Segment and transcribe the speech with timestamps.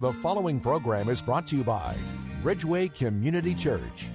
[0.00, 1.94] The following program is brought to you by
[2.42, 4.08] Bridgeway Community Church.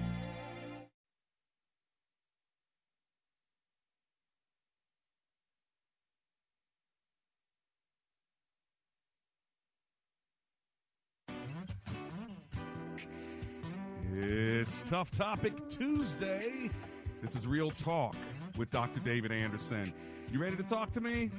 [14.11, 16.71] It's Tough Topic Tuesday.
[17.21, 18.15] This is Real Talk
[18.57, 19.01] with Dr.
[19.01, 19.93] David Anderson.
[20.33, 21.29] You ready to talk to me?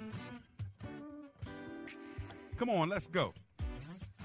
[2.56, 3.34] Come on, let's go.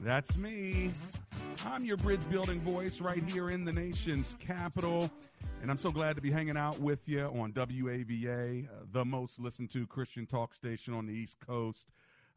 [0.00, 0.92] That's me.
[1.64, 5.10] I'm your bridge building voice right here in the nation's capital.
[5.62, 9.40] And I'm so glad to be hanging out with you on WAVA, uh, the most
[9.40, 11.88] listened to Christian talk station on the East Coast,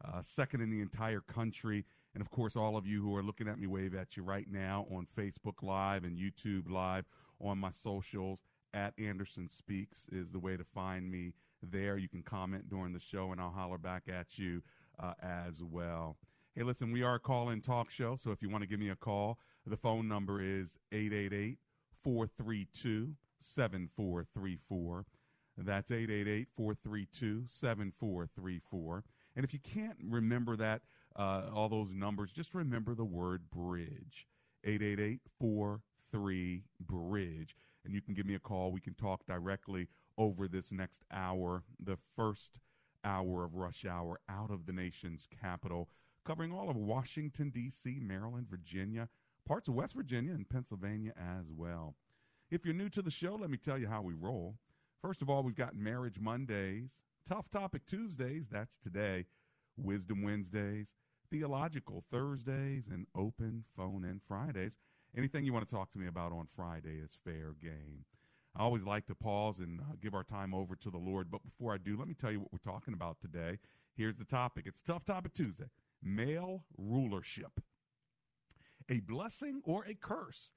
[0.05, 1.85] uh, second in the entire country.
[2.15, 4.47] And of course, all of you who are looking at me wave at you right
[4.49, 7.05] now on Facebook Live and YouTube Live
[7.41, 8.39] on my socials
[8.73, 11.97] at Anderson Speaks is the way to find me there.
[11.97, 14.63] You can comment during the show and I'll holler back at you
[14.97, 16.15] uh, as well.
[16.59, 18.81] Hey, listen, we are a call in talk show, so if you want to give
[18.81, 21.57] me a call, the phone number is 888
[22.03, 25.05] 432 7434.
[25.59, 29.03] That's 888 432 7434.
[29.37, 30.81] And if you can't remember that,
[31.15, 34.27] uh, all those numbers, just remember the word bridge
[34.65, 37.55] 888 43 bridge.
[37.85, 38.73] And you can give me a call.
[38.73, 39.87] We can talk directly
[40.17, 42.59] over this next hour, the first
[43.05, 45.87] hour of rush hour out of the nation's capital
[46.25, 49.09] covering all of Washington, D.C., Maryland, Virginia,
[49.47, 51.95] parts of West Virginia, and Pennsylvania as well.
[52.51, 54.55] If you're new to the show, let me tell you how we roll.
[55.01, 56.89] First of all, we've got Marriage Mondays,
[57.27, 59.25] Tough Topic Tuesdays, that's today,
[59.77, 60.87] Wisdom Wednesdays,
[61.31, 64.77] Theological Thursdays, and Open Phone In Fridays.
[65.15, 68.05] Anything you want to talk to me about on Friday is fair game.
[68.55, 71.43] I always like to pause and uh, give our time over to the Lord, but
[71.43, 73.59] before I do, let me tell you what we're talking about today.
[73.95, 74.65] Here's the topic.
[74.67, 75.69] It's Tough Topic Tuesday
[76.03, 77.59] male rulership.
[78.89, 80.51] A blessing or a curse?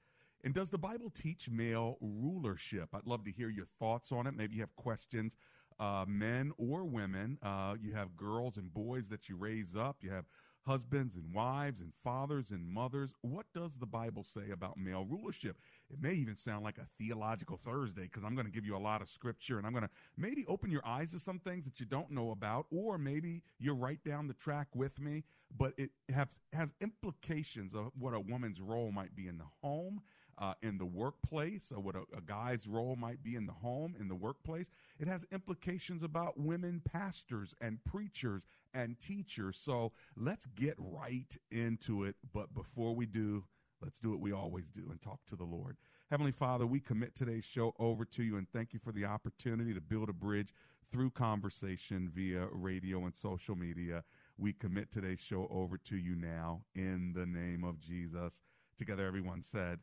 [0.45, 2.89] And does the Bible teach male rulership?
[2.95, 4.35] I'd love to hear your thoughts on it.
[4.35, 5.37] Maybe you have questions,
[5.79, 7.39] uh, men or women.
[7.43, 9.99] Uh, you have girls and boys that you raise up.
[10.01, 10.25] You have
[10.65, 13.11] husbands and wives and fathers and mothers.
[13.23, 15.57] What does the Bible say about male rulership?
[15.91, 18.79] It may even sound like a theological Thursday because I'm going to give you a
[18.79, 21.81] lot of scripture and I'm going to maybe open your eyes to some things that
[21.81, 25.25] you don't know about, or maybe you're right down the track with me,
[25.59, 30.01] but it has, has implications of what a woman's role might be in the home
[30.39, 33.95] uh, in the workplace, or what a, a, guy's role might be in the home,
[34.01, 34.67] in the workplace.
[34.99, 38.43] It has implications about women pastors and preachers
[38.75, 39.59] and teachers.
[39.63, 42.17] So let's get right into it.
[42.33, 43.45] But before we do,
[43.83, 45.77] let's do what we always do and talk to the Lord.
[46.11, 49.73] Heavenly Father, we commit today's show over to you and thank you for the opportunity
[49.73, 50.55] to build a bridge
[50.93, 54.05] through conversation via radio and social media.
[54.37, 58.35] We commit today's show over to you now in the name of Jesus.
[58.77, 59.79] Together, everyone said,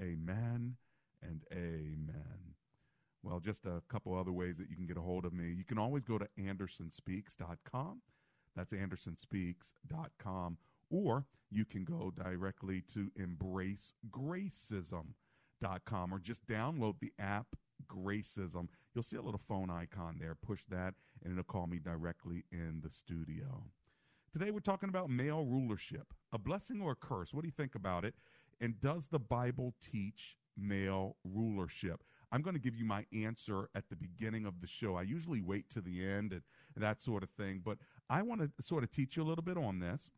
[0.00, 0.76] Amen
[1.22, 2.54] and amen.
[3.22, 5.52] Well, just a couple other ways that you can get a hold of me.
[5.52, 8.00] You can always go to andersonspeaks.com.
[8.56, 10.58] That's andersonspeaks.com.
[10.90, 17.46] Or you can go directly to embracegracism.com or just download the app
[17.86, 18.68] Gracism.
[18.94, 20.34] You'll see a little phone icon there.
[20.34, 23.64] Push that, and it'll call me directly in the studio.
[24.32, 27.32] Today, we're talking about male rulership a blessing or a curse.
[27.32, 28.14] What do you think about it?
[28.60, 32.02] And does the Bible teach male rulership?
[32.32, 34.96] I'm going to give you my answer at the beginning of the show.
[34.96, 36.42] I usually wait to the end and,
[36.74, 39.44] and that sort of thing, but I want to sort of teach you a little
[39.44, 40.10] bit on this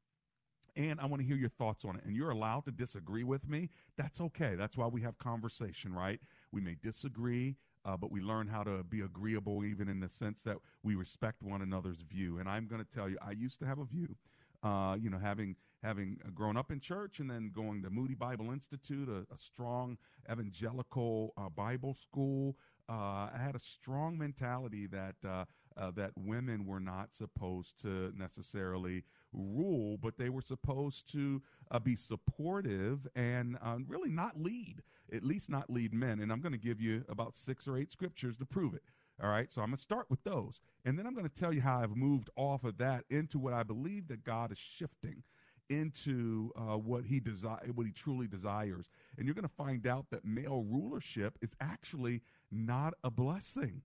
[0.78, 2.04] and I want to hear your thoughts on it.
[2.04, 3.68] And you're allowed to disagree with me.
[3.96, 4.54] That's okay.
[4.54, 6.20] That's why we have conversation, right?
[6.52, 10.40] We may disagree, uh, but we learn how to be agreeable, even in the sense
[10.42, 12.38] that we respect one another's view.
[12.38, 14.14] And I'm going to tell you, I used to have a view,
[14.62, 18.50] uh, you know, having having grown up in church and then going to Moody Bible
[18.50, 19.96] Institute, a, a strong
[20.30, 22.56] evangelical uh, Bible school,
[22.88, 25.46] uh, I had a strong mentality that
[25.78, 31.40] uh, that women were not supposed to necessarily rule, but they were supposed to
[31.70, 34.82] uh, be supportive and uh, really not lead,
[35.12, 36.20] at least not lead men.
[36.20, 38.82] And I'm going to give you about six or eight scriptures to prove it.
[39.22, 41.52] All right, so I'm going to start with those, and then I'm going to tell
[41.52, 45.24] you how I've moved off of that into what I believe that God is shifting
[45.68, 48.86] into uh, what he desire, what he truly desires,
[49.16, 52.22] and you're going to find out that male rulership is actually
[52.52, 53.82] not a blessing.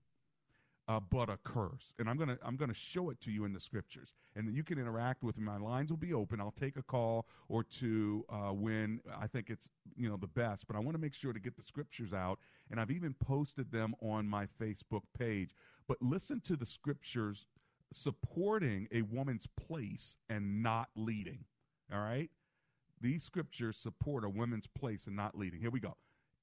[0.86, 3.60] Uh, but a curse, and I'm gonna I'm gonna show it to you in the
[3.60, 5.44] scriptures, and then you can interact with me.
[5.44, 6.42] My lines will be open.
[6.42, 9.66] I'll take a call or two uh, when I think it's
[9.96, 12.38] you know the best, but I want to make sure to get the scriptures out,
[12.70, 15.54] and I've even posted them on my Facebook page.
[15.88, 17.46] But listen to the scriptures
[17.90, 21.44] supporting a woman's place and not leading.
[21.90, 22.30] All right,
[23.00, 25.60] these scriptures support a woman's place and not leading.
[25.60, 25.96] Here we go.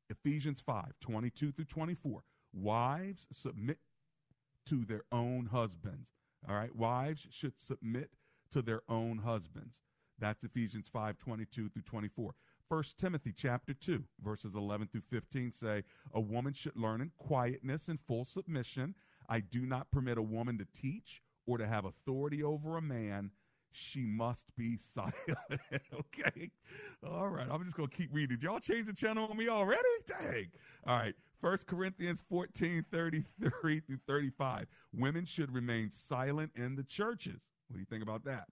[0.09, 2.23] Ephesians 5 22 through 24.
[2.53, 3.77] Wives, submit
[4.67, 6.09] to their own husbands.
[6.47, 6.75] All right.
[6.75, 8.11] Wives should submit
[8.51, 9.79] to their own husbands.
[10.19, 12.33] That's Ephesians 5 22 through 24.
[12.67, 17.89] 1 Timothy chapter 2, verses 11 through 15 say, A woman should learn in quietness
[17.89, 18.95] and full submission.
[19.27, 23.31] I do not permit a woman to teach or to have authority over a man
[23.73, 25.15] she must be silent.
[25.93, 26.51] okay.
[27.07, 27.47] All right.
[27.49, 28.37] I'm just going to keep reading.
[28.37, 29.81] Did y'all change the channel on me already?
[30.07, 30.47] Dang.
[30.85, 31.15] All right.
[31.41, 34.67] First Corinthians 14, 33 through 35.
[34.93, 37.41] Women should remain silent in the churches.
[37.67, 38.45] What do you think about that?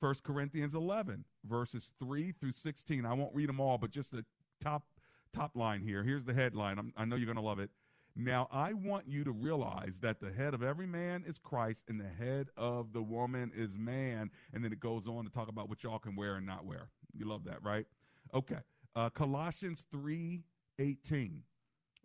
[0.00, 3.04] First Corinthians 11, verses 3 through 16.
[3.04, 4.24] I won't read them all, but just the
[4.60, 4.84] top
[5.32, 6.02] top line here.
[6.02, 6.78] Here's the headline.
[6.78, 7.70] I'm, I know you're going to love it.
[8.16, 12.00] Now, I want you to realize that the head of every man is Christ and
[12.00, 14.30] the head of the woman is man.
[14.52, 16.88] And then it goes on to talk about what y'all can wear and not wear.
[17.14, 17.86] You love that, right?
[18.34, 18.58] Okay.
[18.96, 20.42] Uh, Colossians 3
[20.80, 21.42] 18.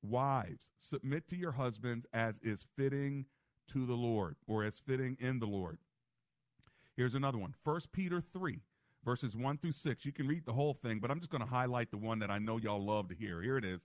[0.03, 3.25] Wives, submit to your husbands as is fitting
[3.71, 5.77] to the Lord or as fitting in the Lord.
[6.95, 7.55] Here's another one.
[7.63, 8.59] 1 Peter 3,
[9.05, 10.05] verses 1 through 6.
[10.05, 12.29] You can read the whole thing, but I'm just going to highlight the one that
[12.29, 13.41] I know y'all love to hear.
[13.41, 13.79] Here it is.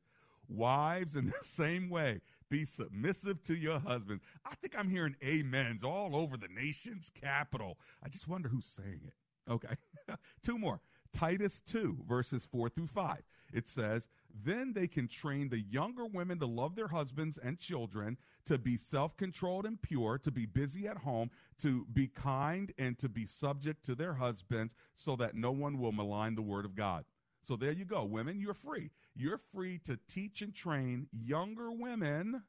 [0.48, 2.20] Wives, in the same way,
[2.50, 4.22] be submissive to your husbands.
[4.44, 7.78] I think I'm hearing amens all over the nation's capital.
[8.04, 9.50] I just wonder who's saying it.
[9.50, 9.74] Okay.
[10.42, 10.80] Two more.
[11.16, 13.22] Titus 2, verses 4 through 5.
[13.52, 14.08] It says,
[14.44, 18.16] Then they can train the younger women to love their husbands and children,
[18.46, 21.30] to be self controlled and pure, to be busy at home,
[21.62, 25.92] to be kind, and to be subject to their husbands, so that no one will
[25.92, 27.04] malign the word of God.
[27.42, 28.04] So there you go.
[28.04, 28.90] Women, you're free.
[29.16, 32.42] You're free to teach and train younger women,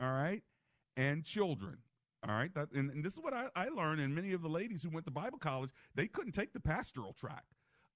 [0.00, 0.42] all right,
[0.96, 1.78] and children.
[2.26, 2.54] All right.
[2.54, 4.00] That, and, and this is what I, I learned.
[4.00, 7.12] And many of the ladies who went to Bible college, they couldn't take the pastoral
[7.12, 7.44] track.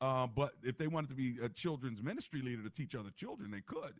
[0.01, 3.51] Uh, but if they wanted to be a children's ministry leader to teach other children,
[3.51, 3.95] they could.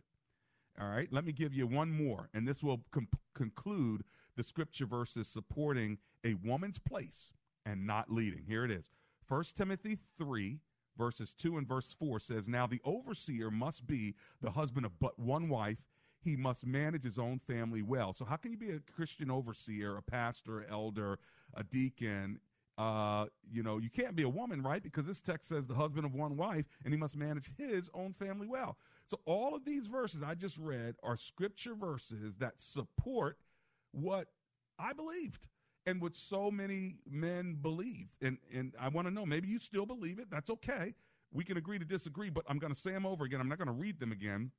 [0.81, 1.09] All right.
[1.13, 2.29] Let me give you one more.
[2.35, 4.05] And this will com- conclude
[4.37, 7.33] the scripture verses supporting a woman's place
[7.67, 8.45] and not leading.
[8.47, 8.91] Here it is.
[9.27, 10.59] First Timothy 3,
[10.97, 15.19] verses 2 and verse 4 says, Now the overseer must be the husband of but
[15.19, 15.79] one wife.
[16.21, 18.13] He must manage his own family well.
[18.13, 21.19] So, how can you be a Christian overseer, a pastor, elder,
[21.55, 22.41] a deacon?
[22.79, 24.83] Uh, you know, you can't be a woman, right?
[24.83, 28.13] Because this text says the husband of one wife, and he must manage his own
[28.13, 28.79] family well.
[29.11, 33.37] So, all of these verses I just read are scripture verses that support
[33.91, 34.29] what
[34.79, 35.49] I believed
[35.87, 38.07] and what so many men believe.
[38.23, 40.31] And and I want to know, maybe you still believe it.
[40.31, 40.95] That's okay.
[41.33, 43.41] We can agree to disagree, but I'm going to say them over again.
[43.41, 44.53] I'm not going to read them again.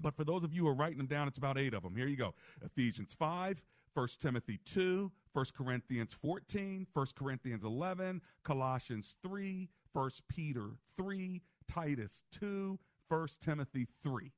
[0.00, 1.94] But for those of you who are writing them down, it's about eight of them.
[1.96, 2.34] Here you go.
[2.64, 3.62] Ephesians 5,
[3.94, 11.40] 1 Timothy 2, 1 Corinthians 14, 1 Corinthians 11, Colossians 3, 1 Peter 3,
[11.72, 12.76] Titus 2,
[13.06, 14.32] 1 Timothy 3.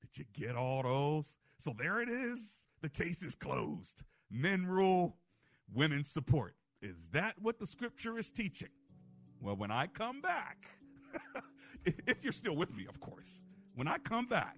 [0.00, 1.34] Did you get all those?
[1.58, 2.40] So there it is.
[2.80, 4.00] The case is closed.
[4.30, 5.16] Men rule,
[5.74, 6.54] women support.
[6.80, 8.72] Is that what the scripture is teaching?
[9.42, 10.56] Well, when I come back,
[11.84, 14.56] if you're still with me, of course, when I come back,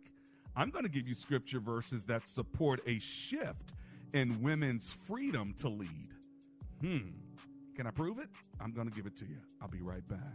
[0.54, 3.72] I'm going to give you scripture verses that support a shift
[4.14, 6.08] in women's freedom to lead.
[6.80, 6.98] Hmm.
[7.76, 8.28] Can I prove it?
[8.60, 9.38] I'm going to give it to you.
[9.60, 10.34] I'll be right back.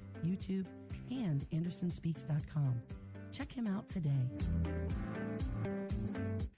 [0.23, 0.65] YouTube,
[1.09, 2.81] and AndersonSpeaks.com.
[3.31, 4.27] Check him out today.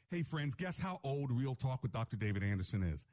[0.10, 2.18] Hey, friends, guess how old Real Talk with Dr.
[2.18, 3.04] David Anderson is?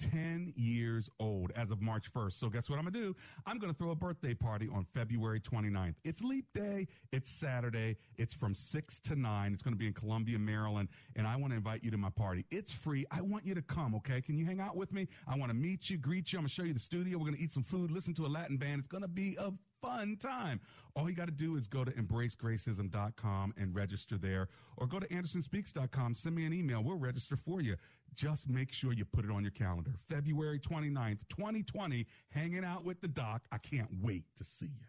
[0.00, 2.32] 10 years old as of March 1st.
[2.32, 3.16] So guess what I'm going to do?
[3.46, 5.94] I'm going to throw a birthday party on February 29th.
[6.04, 6.86] It's leap day.
[7.12, 7.96] It's Saturday.
[8.16, 9.52] It's from 6 to 9.
[9.52, 10.88] It's going to be in Columbia, Maryland.
[11.16, 12.46] And I want to invite you to my party.
[12.50, 13.04] It's free.
[13.10, 14.20] I want you to come, okay?
[14.20, 15.08] Can you hang out with me?
[15.28, 16.38] I want to meet you, greet you.
[16.38, 17.18] I'm going to show you the studio.
[17.18, 18.78] We're going to eat some food, listen to a Latin band.
[18.78, 20.60] It's going to be a fun time.
[20.94, 25.06] All you got to do is go to embracegracism.com and register there, or go to
[25.08, 26.14] andersonspeaks.com.
[26.14, 26.82] Send me an email.
[26.82, 27.76] We'll register for you.
[28.14, 29.92] Just make sure you put it on your calendar.
[30.08, 33.42] February 29th, 2020, hanging out with the doc.
[33.52, 34.86] I can't wait to see you.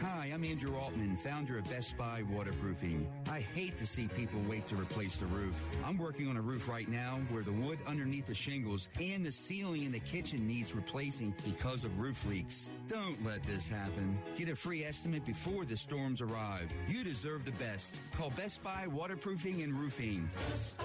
[0.00, 3.08] Hi, I'm Andrew Altman, founder of Best Buy Waterproofing.
[3.30, 5.68] I hate to see people wait to replace the roof.
[5.84, 9.32] I'm working on a roof right now where the wood underneath the shingles and the
[9.32, 12.68] ceiling in the kitchen needs replacing because of roof leaks.
[12.88, 14.18] Don't let this happen.
[14.36, 16.70] Get a free estimate before the storms arrive.
[16.88, 18.00] You deserve the best.
[18.14, 20.28] Call Best Buy Waterproofing and Roofing.
[20.50, 20.84] Best Buy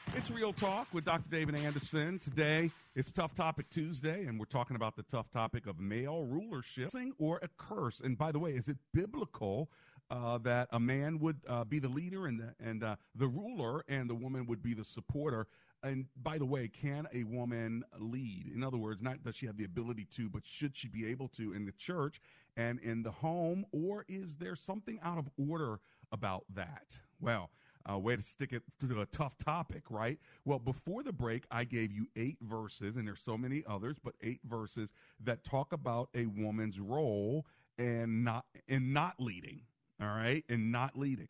[0.13, 1.29] It's Real Talk with Dr.
[1.29, 2.19] David Anderson.
[2.19, 6.91] Today, it's Tough Topic Tuesday, and we're talking about the tough topic of male rulership
[7.17, 8.01] or a curse.
[8.01, 9.69] And by the way, is it biblical
[10.09, 13.85] uh, that a man would uh, be the leader and the, and uh, the ruler,
[13.87, 15.47] and the woman would be the supporter?
[15.81, 18.51] And by the way, can a woman lead?
[18.53, 21.29] In other words, not does she have the ability to, but should she be able
[21.29, 22.21] to in the church
[22.57, 25.79] and in the home, or is there something out of order
[26.11, 26.97] about that?
[27.21, 27.49] Well,
[27.89, 30.19] uh, way to stick it to a tough topic, right?
[30.45, 34.15] Well, before the break, I gave you eight verses, and there's so many others, but
[34.21, 34.89] eight verses
[35.23, 37.45] that talk about a woman's role
[37.77, 39.61] and not in not leading.
[40.01, 41.27] All right, and not leading.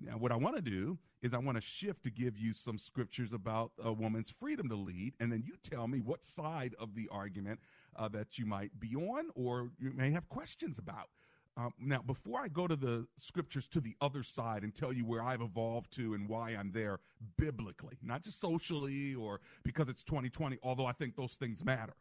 [0.00, 2.78] Now, what I want to do is I want to shift to give you some
[2.78, 6.96] scriptures about a woman's freedom to lead, and then you tell me what side of
[6.96, 7.60] the argument
[7.96, 11.10] uh, that you might be on, or you may have questions about.
[11.56, 15.04] Um, now, before I go to the scriptures to the other side and tell you
[15.04, 17.00] where I've evolved to and why I'm there
[17.36, 21.94] biblically, not just socially or because it's 2020, although I think those things matter,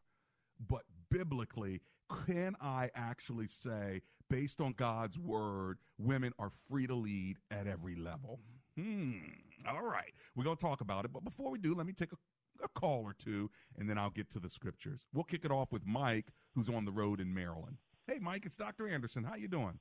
[0.70, 1.82] but biblically,
[2.26, 7.96] can I actually say, based on God's word, women are free to lead at every
[7.96, 8.40] level?
[8.78, 9.20] Hmm.
[9.68, 10.14] All right.
[10.36, 11.12] We're going to talk about it.
[11.14, 14.10] But before we do, let me take a, a call or two, and then I'll
[14.10, 15.02] get to the scriptures.
[15.14, 17.78] We'll kick it off with Mike, who's on the road in Maryland.
[18.08, 18.88] Hey, Mike, it's Dr.
[18.88, 19.24] Anderson.
[19.24, 19.78] How you doing?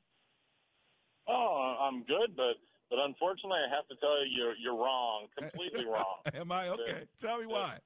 [1.28, 2.58] Oh, I'm good, but
[2.90, 6.20] but unfortunately, I have to tell you, you're you're wrong, completely wrong.
[6.34, 7.06] Am I okay?
[7.20, 7.78] Tell me why.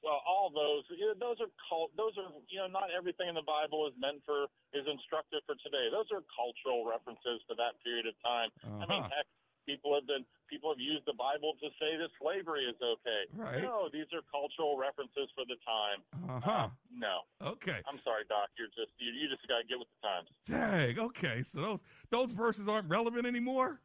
[0.00, 1.92] Well, all those you know, those are cult.
[1.96, 5.56] Those are you know not everything in the Bible is meant for is instructive for
[5.60, 5.92] today.
[5.92, 8.48] Those are cultural references to that period of time.
[8.64, 8.80] Uh-huh.
[8.80, 9.16] I mean, uh-huh.
[9.16, 9.28] heck,
[9.66, 13.22] People have been people have used the Bible to say that slavery is okay.
[13.36, 13.62] Right.
[13.62, 16.00] No, these are cultural references for the time.
[16.26, 16.50] Uh-huh.
[16.50, 17.22] Uh, no.
[17.38, 17.78] Okay.
[17.86, 18.50] I'm sorry, Doc.
[18.58, 20.28] You're just you, you just got to get with the times.
[20.48, 20.98] Dang.
[20.98, 21.44] Okay.
[21.46, 23.80] So those those verses aren't relevant anymore.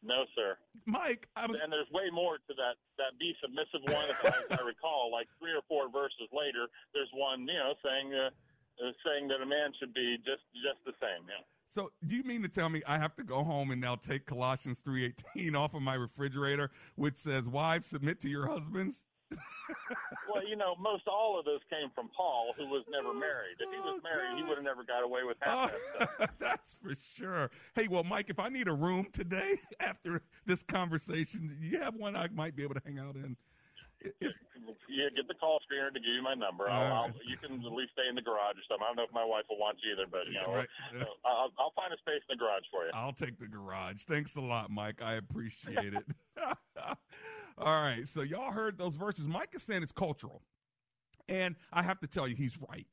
[0.00, 0.56] No, sir.
[0.86, 1.60] Mike, I was...
[1.60, 4.08] and there's way more to that that be submissive one.
[4.08, 8.08] If I, I recall, like three or four verses later, there's one you know saying
[8.16, 8.32] uh,
[9.04, 11.28] saying that a man should be just just the same.
[11.28, 11.44] Yeah.
[11.72, 14.26] So, do you mean to tell me I have to go home and now take
[14.26, 19.04] Colossians 3:18 off of my refrigerator which says wives submit to your husbands?
[20.32, 23.56] well, you know, most all of this came from Paul, who was never married.
[23.60, 26.30] If he was oh, married, he would have never got away with half oh, that
[26.40, 27.50] That's for sure.
[27.74, 32.16] Hey, well, Mike, if I need a room today after this conversation, you have one
[32.16, 33.36] I might be able to hang out in.
[34.90, 36.68] Yeah, get the call screener to give you my number.
[36.68, 36.90] I'll, right.
[36.90, 38.84] I'll, you can at least stay in the garage or something.
[38.84, 40.68] I don't know if my wife will want you either, but you know, right.
[40.94, 42.90] Uh, I'll, I'll find a space in the garage for you.
[42.94, 44.02] I'll take the garage.
[44.08, 45.00] Thanks a lot, Mike.
[45.02, 46.04] I appreciate it.
[47.58, 49.28] All right, so y'all heard those verses.
[49.28, 50.42] Mike is saying it's cultural,
[51.28, 52.86] and I have to tell you, he's right.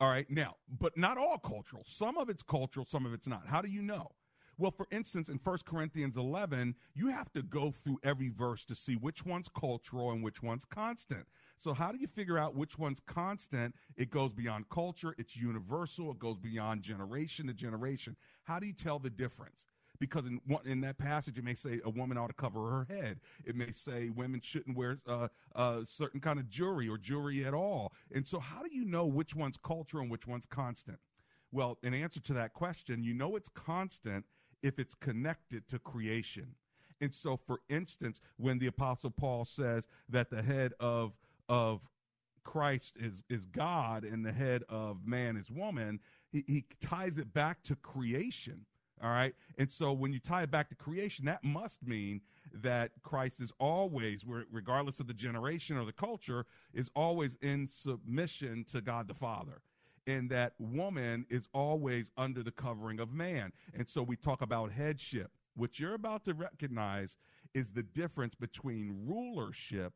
[0.00, 1.82] All right, now, but not all cultural.
[1.86, 3.46] Some of it's cultural, some of it's not.
[3.46, 4.10] How do you know?
[4.56, 8.74] Well, for instance, in 1 Corinthians 11, you have to go through every verse to
[8.74, 11.26] see which one's cultural and which one's constant.
[11.58, 13.74] So, how do you figure out which one's constant?
[13.96, 18.16] It goes beyond culture, it's universal, it goes beyond generation to generation.
[18.44, 19.66] How do you tell the difference?
[20.00, 23.20] because in in that passage it may say a woman ought to cover her head.
[23.44, 27.54] It may say women shouldn't wear uh, uh, certain kind of jewelry or jewelry at
[27.54, 27.92] all.
[28.12, 30.98] And so, how do you know which one's culture and which one's constant?
[31.52, 34.24] Well, in answer to that question, you know it's constant
[34.64, 36.46] if it's connected to creation.
[37.00, 41.12] And so, for instance, when the Apostle Paul says that the head of
[41.48, 41.80] of
[42.44, 46.00] Christ is is God and the head of man is woman,
[46.32, 48.64] he, he ties it back to creation.
[49.02, 49.34] All right.
[49.58, 52.22] And so when you tie it back to creation, that must mean
[52.54, 58.64] that Christ is always, regardless of the generation or the culture, is always in submission
[58.72, 59.60] to God the Father.
[60.06, 63.52] And that woman is always under the covering of man.
[63.72, 65.30] And so we talk about headship.
[65.56, 67.16] What you're about to recognize
[67.54, 69.94] is the difference between rulership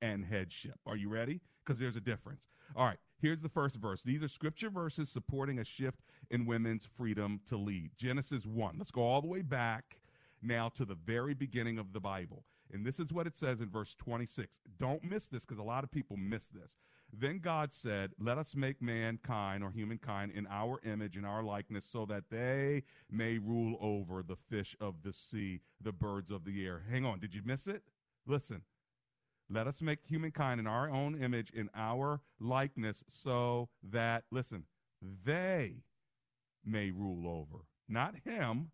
[0.00, 0.78] and headship.
[0.86, 1.40] Are you ready?
[1.64, 2.48] Because there's a difference.
[2.76, 2.98] All right.
[3.20, 4.02] Here's the first verse.
[4.02, 5.98] These are scripture verses supporting a shift
[6.30, 7.90] in women's freedom to lead.
[7.96, 8.76] Genesis 1.
[8.78, 9.98] Let's go all the way back
[10.40, 12.44] now to the very beginning of the Bible.
[12.72, 14.48] And this is what it says in verse 26.
[14.78, 16.70] Don't miss this because a lot of people miss this.
[17.12, 21.86] Then God said, Let us make mankind or humankind in our image and our likeness
[21.90, 26.64] so that they may rule over the fish of the sea, the birds of the
[26.64, 26.82] air.
[26.90, 27.18] Hang on.
[27.18, 27.82] Did you miss it?
[28.26, 28.62] Listen.
[29.50, 34.64] Let us make humankind in our own image, in our likeness, so that, listen,
[35.24, 35.76] they
[36.66, 37.64] may rule over.
[37.88, 38.70] Not him,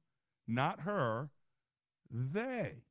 [0.48, 1.30] not her,
[2.10, 2.82] they.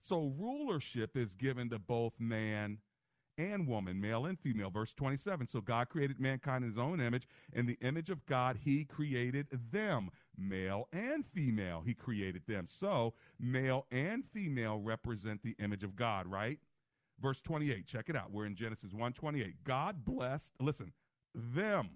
[0.00, 2.78] So rulership is given to both man
[3.38, 4.70] and woman, male and female.
[4.70, 5.46] Verse 27.
[5.46, 7.28] So God created mankind in his own image.
[7.52, 10.10] In the image of God, he created them.
[10.36, 12.66] Male and female, he created them.
[12.68, 16.58] So male and female represent the image of God, right?
[17.20, 18.30] Verse 28, check it out.
[18.30, 19.54] We're in Genesis 1:28.
[19.64, 20.92] God blessed, listen,
[21.34, 21.90] them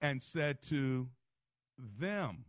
[0.00, 1.08] and said to
[1.98, 2.44] them,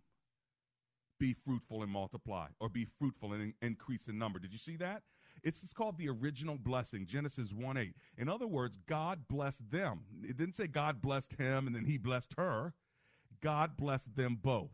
[1.20, 4.40] be fruitful and multiply, or be fruitful and in- increase in number.
[4.40, 5.04] Did you see that?
[5.44, 7.94] It's, called the original blessing, Genesis 1 8.
[8.18, 10.02] In other words, God blessed them.
[10.24, 12.74] It didn't say God blessed him and then he blessed her.
[13.42, 14.72] God blessed them both,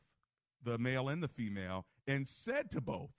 [0.63, 3.09] the male and the female, and said to both,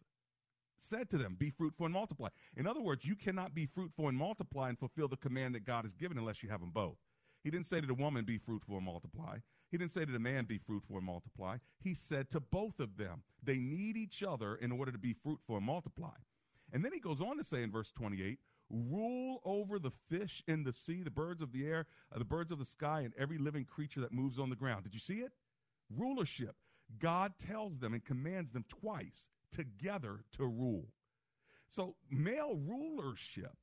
[0.81, 2.29] said to them, Be fruitful and multiply.
[2.57, 5.85] In other words, you cannot be fruitful and multiply and fulfill the command that God
[5.85, 6.97] has given unless you have them both.
[7.43, 9.39] He didn't say to the woman, Be fruitful and multiply.
[9.71, 11.57] He didn't say to the man, Be fruitful and multiply.
[11.83, 15.57] He said to both of them, They need each other in order to be fruitful
[15.57, 16.15] and multiply.
[16.73, 18.39] And then he goes on to say in verse 28,
[18.71, 22.53] Rule over the fish in the sea, the birds of the air, uh, the birds
[22.53, 24.85] of the sky, and every living creature that moves on the ground.
[24.85, 25.33] Did you see it?
[25.97, 26.55] Rulership.
[27.01, 30.87] God tells them and commands them twice together to rule.
[31.69, 33.57] So, male rulership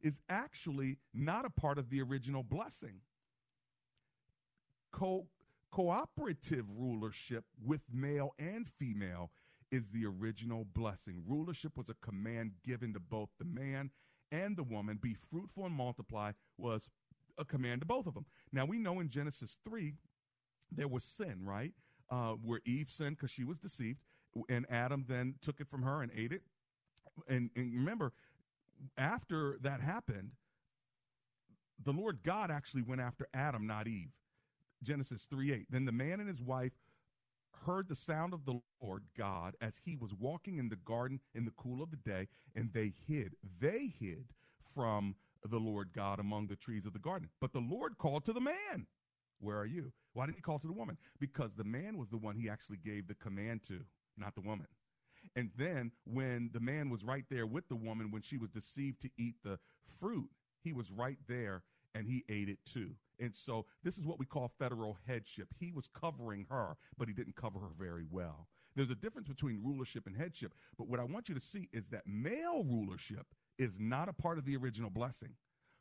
[0.00, 3.00] is actually not a part of the original blessing.
[4.92, 5.26] Co-
[5.70, 9.30] cooperative rulership with male and female
[9.70, 11.22] is the original blessing.
[11.26, 13.90] Rulership was a command given to both the man
[14.30, 14.98] and the woman.
[15.00, 16.88] Be fruitful and multiply was
[17.38, 18.26] a command to both of them.
[18.52, 19.94] Now, we know in Genesis 3,
[20.72, 21.72] there was sin, right?
[22.10, 23.98] Uh, where Eve sinned because she was deceived
[24.48, 26.42] and Adam then took it from her and ate it.
[27.28, 28.12] And, and remember,
[28.96, 30.32] after that happened,
[31.84, 34.10] the Lord God actually went after Adam, not Eve.
[34.82, 35.66] Genesis 3 8.
[35.70, 36.72] Then the man and his wife
[37.66, 41.44] heard the sound of the Lord God as he was walking in the garden in
[41.44, 43.34] the cool of the day, and they hid.
[43.60, 44.26] They hid
[44.74, 45.16] from
[45.50, 47.28] the Lord God among the trees of the garden.
[47.40, 48.86] But the Lord called to the man,
[49.40, 49.92] Where are you?
[50.14, 50.96] Why didn't he call to the woman?
[51.18, 53.80] Because the man was the one he actually gave the command to
[54.16, 54.66] not the woman.
[55.34, 59.02] And then when the man was right there with the woman when she was deceived
[59.02, 59.58] to eat the
[60.00, 60.30] fruit,
[60.62, 61.62] he was right there
[61.96, 62.90] and he ate it too.
[63.18, 65.48] And so this is what we call federal headship.
[65.58, 68.48] He was covering her, but he didn't cover her very well.
[68.74, 71.86] There's a difference between rulership and headship, but what I want you to see is
[71.90, 73.26] that male rulership
[73.58, 75.30] is not a part of the original blessing.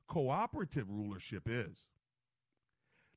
[0.08, 1.78] Cooperative rulership is.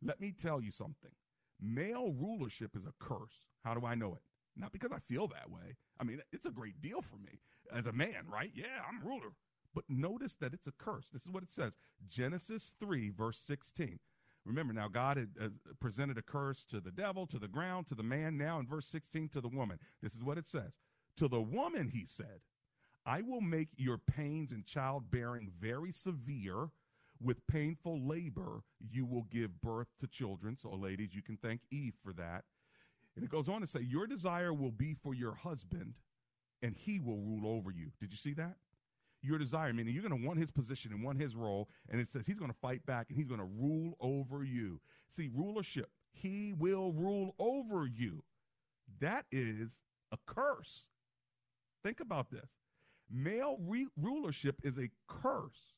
[0.03, 1.13] Let me tell you something.
[1.61, 3.47] Male rulership is a curse.
[3.65, 4.23] How do I know it?
[4.57, 5.77] Not because I feel that way.
[6.01, 7.39] I mean, it's a great deal for me
[7.73, 8.51] as a man, right?
[8.53, 9.31] Yeah, I'm ruler.
[9.75, 11.07] But notice that it's a curse.
[11.13, 11.75] This is what it says
[12.09, 13.99] Genesis 3, verse 16.
[14.45, 17.95] Remember, now God had uh, presented a curse to the devil, to the ground, to
[17.95, 18.39] the man.
[18.39, 19.79] Now in verse 16, to the woman.
[20.03, 20.79] This is what it says
[21.19, 22.41] To the woman, he said,
[23.05, 26.71] I will make your pains in childbearing very severe.
[27.21, 30.57] With painful labor, you will give birth to children.
[30.57, 32.45] So, ladies, you can thank Eve for that.
[33.17, 35.95] And it goes on to say, Your desire will be for your husband,
[36.63, 37.91] and he will rule over you.
[38.01, 38.55] Did you see that?
[39.23, 41.69] Your desire, meaning you're going to want his position and want his role.
[41.89, 44.81] And it says he's going to fight back and he's going to rule over you.
[45.09, 48.23] See, rulership, he will rule over you.
[49.01, 49.71] That is
[50.13, 50.85] a curse.
[51.83, 52.49] Think about this
[53.11, 55.75] male re- rulership is a curse.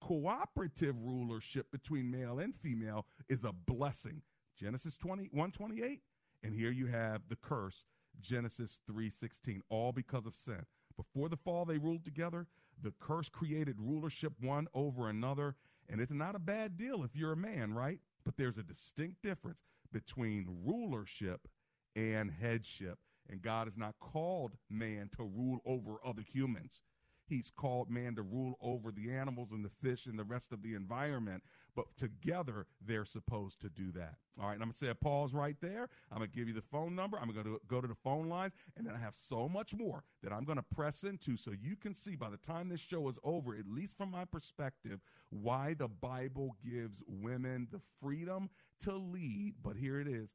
[0.00, 4.20] Cooperative rulership between male and female is a blessing.
[4.58, 6.00] Genesis 20, 128
[6.44, 7.84] and here you have the curse,
[8.20, 10.64] Genesis 3:16, all because of sin.
[10.94, 12.46] Before the fall they ruled together.
[12.82, 15.56] The curse created rulership one over another,
[15.88, 18.00] and it's not a bad deal if you're a man, right?
[18.24, 19.60] But there's a distinct difference
[19.92, 21.48] between rulership
[21.94, 22.98] and headship.
[23.30, 26.80] And God has not called man to rule over other humans.
[27.26, 30.62] He's called man to rule over the animals and the fish and the rest of
[30.62, 31.42] the environment.
[31.74, 34.14] But together, they're supposed to do that.
[34.40, 35.88] All right, I'm going to say a pause right there.
[36.12, 37.18] I'm going to give you the phone number.
[37.18, 38.52] I'm going to go to the phone lines.
[38.76, 41.76] And then I have so much more that I'm going to press into so you
[41.76, 45.74] can see by the time this show is over, at least from my perspective, why
[45.74, 48.50] the Bible gives women the freedom
[48.84, 49.54] to lead.
[49.62, 50.34] But here it is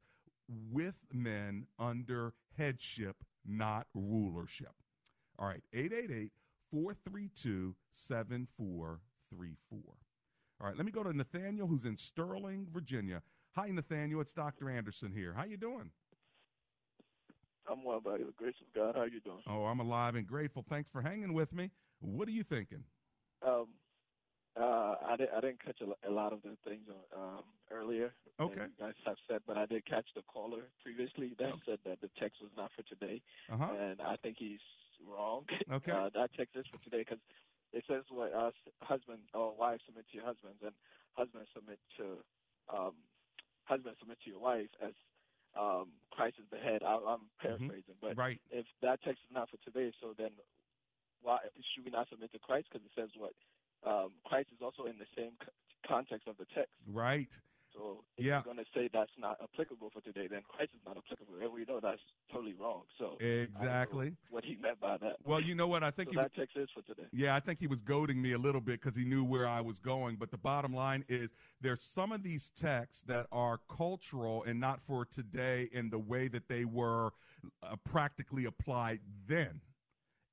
[0.70, 4.74] with men under headship, not rulership.
[5.38, 6.32] All right, 888
[6.70, 9.78] 432 7434.
[10.60, 13.22] All right, let me go to Nathaniel, who's in Sterling, Virginia.
[13.56, 14.20] Hi, Nathaniel.
[14.20, 14.70] It's Dr.
[14.70, 15.32] Anderson here.
[15.34, 15.90] How you doing?
[17.70, 18.96] I'm well by the grace of God.
[18.96, 19.42] How you doing?
[19.48, 20.64] Oh, I'm alive and grateful.
[20.68, 21.70] Thanks for hanging with me.
[22.00, 22.84] What are you thinking?
[23.46, 23.66] Um,
[24.60, 26.82] uh, I, did, I didn't catch a, a lot of the things
[27.16, 28.12] um, earlier.
[28.40, 28.62] Okay.
[28.62, 31.60] you guys have said, but I did catch the caller previously that oh.
[31.64, 33.68] said that the text was not for today, uh-huh.
[33.78, 34.60] and I think he's
[35.06, 35.44] wrong.
[35.70, 35.92] Okay.
[35.92, 37.22] Uh, that text is for today because
[37.72, 38.50] it says what uh,
[38.82, 40.74] husband or wife submit to your husbands and
[41.14, 42.18] husband submit to
[42.72, 42.94] um,
[43.64, 44.92] husband submit to your wife as
[45.58, 46.82] um, Christ is the head.
[46.82, 47.42] I, I'm mm-hmm.
[47.42, 48.14] paraphrasing, mm-hmm.
[48.14, 48.40] but right.
[48.50, 50.30] if that text is not for today, so then
[51.22, 51.38] why
[51.74, 52.68] should we not submit to Christ?
[52.70, 53.34] Because it says what
[53.86, 55.32] um, Christ is also in the same
[55.86, 56.72] context of the text.
[56.86, 57.30] Right.
[57.74, 58.32] So if yeah.
[58.32, 61.34] you're going to say that's not applicable for today, then Christ is not applicable.
[61.40, 62.00] And we know that's
[62.32, 62.82] totally wrong.
[62.98, 65.16] So exactly what he meant by that.
[65.24, 67.08] Well, you know what I think so he, that text is for today.
[67.12, 69.60] Yeah, I think he was goading me a little bit because he knew where I
[69.60, 70.16] was going.
[70.16, 71.30] But the bottom line is
[71.60, 76.28] there's some of these texts that are cultural and not for today in the way
[76.28, 77.12] that they were
[77.62, 79.60] uh, practically applied then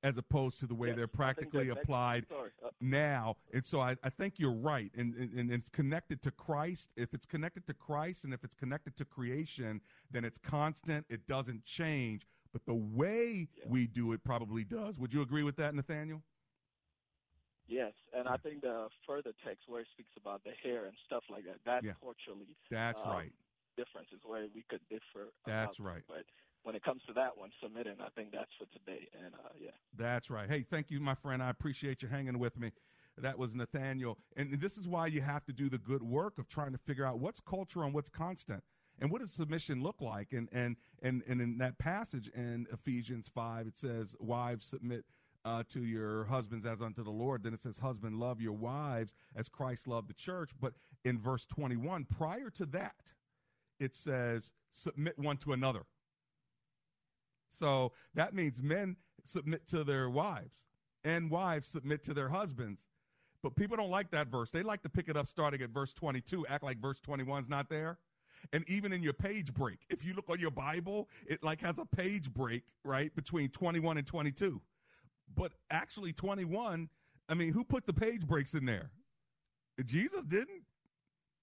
[0.02, 3.36] as opposed to the way yes, they're practically applied uh, now.
[3.52, 4.90] And so I, I think you're right.
[4.96, 6.90] And, and, and, it's connected to Christ.
[6.96, 9.80] If it's connected to Christ and if it's connected to creation,
[10.10, 11.04] then it's constant.
[11.08, 12.26] It doesn't change.
[12.52, 14.98] But the way we do it probably does.
[14.98, 16.22] Would you agree with that, Nathaniel?
[17.66, 21.22] Yes, and I think the further text where it speaks about the hair and stuff
[21.30, 21.92] like that, that's yeah.
[22.00, 23.32] culturally that's um, right.
[23.76, 25.28] Differences where we could differ.
[25.44, 26.02] That's right.
[26.08, 26.24] But
[26.62, 29.08] when it comes to that one, submitting, I think that's for today.
[29.24, 29.70] And uh, yeah.
[29.96, 30.48] That's right.
[30.48, 31.42] Hey, thank you, my friend.
[31.42, 32.72] I appreciate you hanging with me.
[33.16, 34.18] That was Nathaniel.
[34.36, 37.04] And this is why you have to do the good work of trying to figure
[37.04, 38.62] out what's culture and what's constant.
[39.00, 40.32] And what does submission look like?
[40.32, 45.04] And and and, and in that passage in Ephesians five, it says, Wives submit
[45.44, 47.42] uh, to your husbands as unto the Lord.
[47.42, 50.50] Then it says, Husband, love your wives as Christ loved the church.
[50.60, 52.96] But in verse 21, prior to that,
[53.78, 55.84] it says, Submit one to another.
[57.50, 60.68] So that means men submit to their wives
[61.04, 62.80] and wives submit to their husbands.
[63.42, 64.50] But people don't like that verse.
[64.50, 67.48] They like to pick it up starting at verse 22, act like verse 21 is
[67.48, 67.98] not there.
[68.52, 71.76] And even in your page break, if you look on your Bible, it like has
[71.78, 74.60] a page break, right, between 21 and 22.
[75.34, 76.88] But actually 21,
[77.28, 78.90] I mean, who put the page breaks in there?
[79.84, 80.62] Jesus didn't.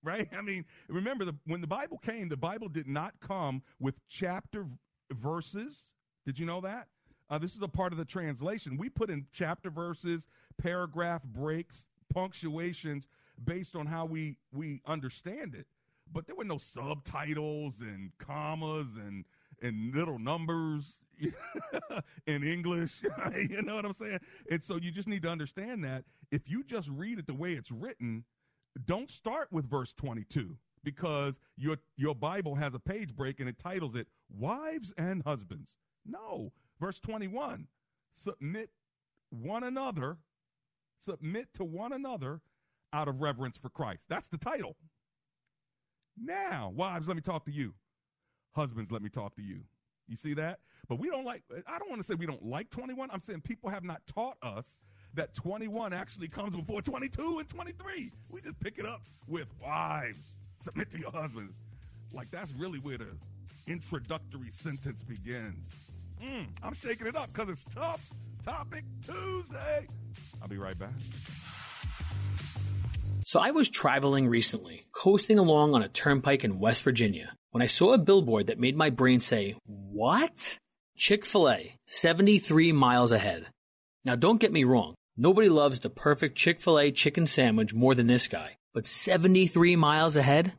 [0.04, 0.30] Right?
[0.38, 4.66] I mean, remember the, when the Bible came, the Bible did not come with chapter
[5.12, 5.78] verses
[6.26, 6.88] did you know that?
[7.30, 8.78] Uh, this is a part of the translation.
[8.78, 13.08] We put in chapter verses, paragraph breaks, punctuations
[13.44, 15.66] based on how we we understand it.
[16.12, 19.26] But there were no subtitles and commas and
[19.62, 21.00] and little numbers.
[22.28, 23.02] in English.
[23.34, 24.20] you know what I'm saying?
[24.52, 27.54] And so you just need to understand that if you just read it the way
[27.54, 28.26] it's written,
[28.86, 33.58] don't start with verse 22 because your your Bible has a page break and it
[33.58, 35.72] titles it Wives and Husbands.
[36.06, 37.68] No, verse 21.
[38.16, 38.70] Submit
[39.30, 40.18] one another,
[41.00, 42.42] submit to one another
[42.94, 44.04] out of reverence for Christ.
[44.08, 44.76] That's the title.
[46.22, 47.74] Now, wives, let me talk to you.
[48.54, 49.62] Husbands, let me talk to you.
[50.08, 50.60] You see that?
[50.88, 53.10] But we don't like, I don't want to say we don't like 21.
[53.12, 54.66] I'm saying people have not taught us
[55.16, 58.12] that 21 actually comes before 22 and 23.
[58.32, 61.56] We just pick it up with wives, submit to your husbands.
[62.14, 63.08] Like that's really where the
[63.68, 65.92] introductory sentence begins.
[66.24, 68.10] Mm, I'm shaking it up because it's tough.
[68.44, 69.88] Topic Tuesday.
[70.42, 70.92] I'll be right back.
[73.26, 77.66] So I was traveling recently, coasting along on a turnpike in West Virginia, when I
[77.66, 80.60] saw a billboard that made my brain say, What?
[80.96, 83.48] Chick fil A, 73 miles ahead.
[84.06, 87.96] Now don't get me wrong, nobody loves the perfect Chick fil A chicken sandwich more
[87.96, 90.54] than this guy, but 73 miles ahead?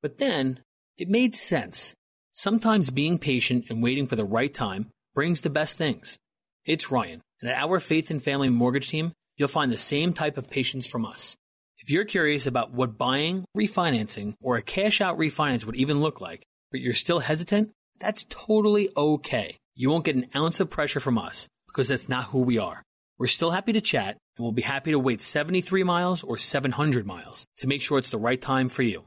[0.00, 0.60] But then,
[0.96, 1.92] it made sense.
[2.32, 6.18] Sometimes being patient and waiting for the right time brings the best things.
[6.64, 10.38] It's Ryan, and at our Faith and Family Mortgage team, you'll find the same type
[10.38, 11.36] of patience from us.
[11.78, 16.20] If you're curious about what buying, refinancing, or a cash out refinance would even look
[16.20, 19.56] like, but you're still hesitant, that's totally okay.
[19.74, 22.82] You won't get an ounce of pressure from us because that's not who we are.
[23.18, 27.06] We're still happy to chat and we'll be happy to wait 73 miles or 700
[27.06, 29.04] miles to make sure it's the right time for you.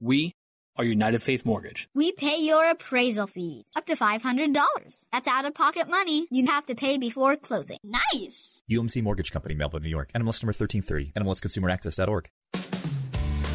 [0.00, 0.32] We
[0.76, 1.88] are United Faith Mortgage.
[1.94, 5.06] We pay your appraisal fees up to $500.
[5.12, 7.78] That's out of pocket money you have to pay before closing.
[7.84, 8.60] Nice!
[8.70, 10.10] UMC Mortgage Company, Melville, New York.
[10.12, 11.12] NMLS number 1330.
[11.16, 12.28] NMLSConsumerAccess.org.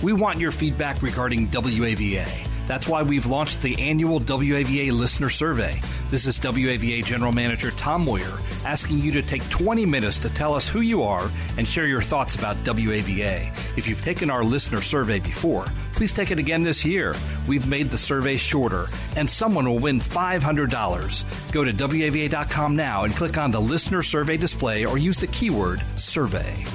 [0.04, 2.57] We want your feedback regarding WAVA.
[2.68, 5.82] That's why we've launched the annual WAVA listener survey.
[6.12, 10.54] This is WAVA General Manager Tom Moyer asking you to take 20 minutes to tell
[10.54, 13.78] us who you are and share your thoughts about WAVA.
[13.78, 17.16] If you've taken our listener survey before, please take it again this year.
[17.48, 21.52] We've made the survey shorter, and someone will win $500.
[21.54, 25.82] Go to WAVA.com now and click on the listener survey display or use the keyword
[25.96, 26.66] survey.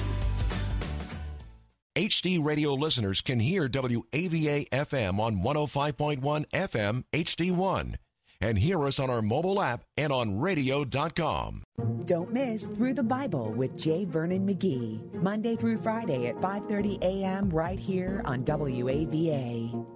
[1.96, 7.96] HD radio listeners can hear WAVA FM on 105.1 FM HD1
[8.40, 11.64] and hear us on our mobile app and on radio.com.
[12.06, 14.06] Don't miss Through the Bible with J.
[14.06, 17.50] Vernon McGee, Monday through Friday at 5:30 a.m.
[17.50, 19.86] right here on WAVA.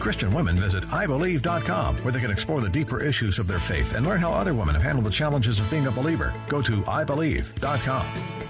[0.00, 4.06] Christian women visit IBelieve.com where they can explore the deeper issues of their faith and
[4.06, 6.32] learn how other women have handled the challenges of being a believer.
[6.48, 8.45] Go to IBelieve.com.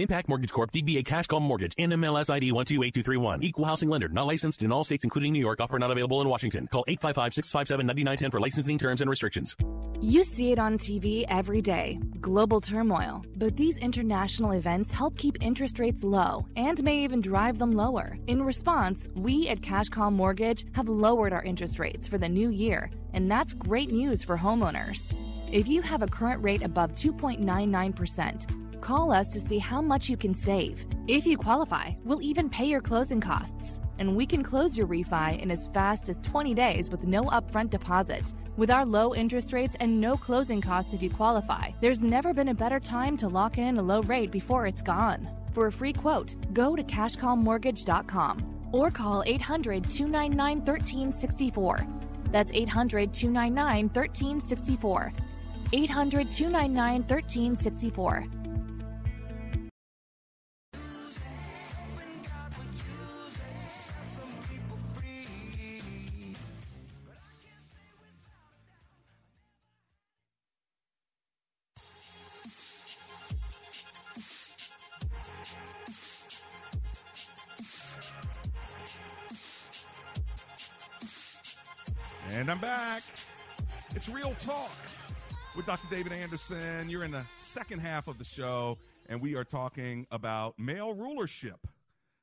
[0.00, 0.72] Impac Mortgage Corp.
[0.72, 1.74] DBA Cash Call Mortgage.
[1.76, 3.42] NMLS ID 128231.
[3.44, 4.08] Equal housing lender.
[4.08, 5.60] Not licensed in all states including New York.
[5.60, 6.66] Offer not available in Washington.
[6.66, 9.56] Call 855-657-9910 for licensing terms and restrictions.
[10.00, 12.00] You see it on TV every day.
[12.20, 13.24] Global turmoil.
[13.36, 18.18] But these international events help keep interest rates low and may even drive them lower.
[18.26, 22.50] In response, we at Cash Call Mortgage have lowered our interest rates for the new
[22.50, 25.10] year, and that's great news for homeowners.
[25.52, 30.16] If you have a current rate above 2.99%, Call us to see how much you
[30.18, 30.84] can save.
[31.08, 33.80] If you qualify, we'll even pay your closing costs.
[33.98, 37.70] And we can close your refi in as fast as 20 days with no upfront
[37.70, 38.34] deposit.
[38.58, 42.50] With our low interest rates and no closing costs if you qualify, there's never been
[42.50, 45.30] a better time to lock in a low rate before it's gone.
[45.54, 51.86] For a free quote, go to cashcallmortgage.com or call 800 299 1364.
[52.30, 55.12] That's 800 299 1364.
[55.72, 58.43] 800 299 1364.
[82.44, 83.02] And I'm back.
[83.96, 84.70] It's Real Talk
[85.56, 85.86] with Dr.
[85.90, 86.90] David Anderson.
[86.90, 88.76] You're in the second half of the show,
[89.08, 91.66] and we are talking about male rulership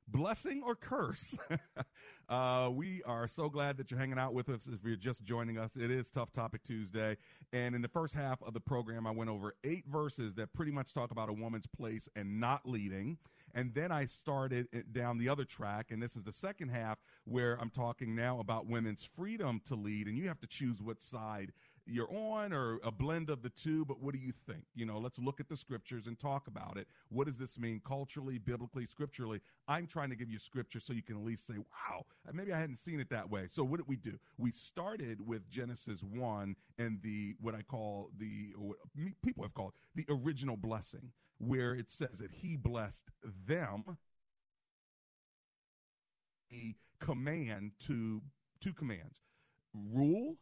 [0.07, 1.35] blessing or curse.
[2.29, 5.57] uh, we are so glad that you're hanging out with us if you're just joining
[5.57, 5.71] us.
[5.75, 7.17] It is Tough Topic Tuesday.
[7.51, 10.71] And in the first half of the program, I went over eight verses that pretty
[10.71, 13.17] much talk about a woman's place and not leading.
[13.53, 17.57] And then I started down the other track, and this is the second half where
[17.59, 21.51] I'm talking now about women's freedom to lead, and you have to choose what side
[21.85, 24.63] you're on or a blend of the two, but what do you think?
[24.75, 26.87] You know, let's look at the scriptures and talk about it.
[27.09, 29.41] What does this mean culturally, biblically, scripturally?
[29.67, 32.59] I'm trying to give you scripture so you can at least say, wow, maybe I
[32.59, 33.47] hadn't seen it that way.
[33.49, 34.17] So what did we do?
[34.37, 38.53] We started with Genesis 1 and the, what I call the,
[39.23, 41.11] people have called the original blessing,
[41.45, 43.09] where it says that he blessed
[43.47, 43.97] them.
[46.49, 48.21] The command to
[48.61, 49.17] two commands
[49.73, 50.37] rule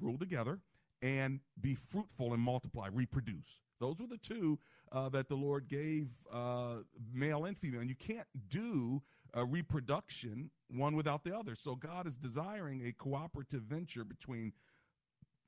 [0.00, 0.60] rule together,
[1.02, 3.60] and be fruitful and multiply, reproduce.
[3.80, 4.58] Those were the two
[4.92, 6.76] uh, that the Lord gave uh,
[7.12, 7.80] male and female.
[7.80, 9.02] And you can't do
[9.34, 11.54] a reproduction one without the other.
[11.54, 14.52] So God is desiring a cooperative venture between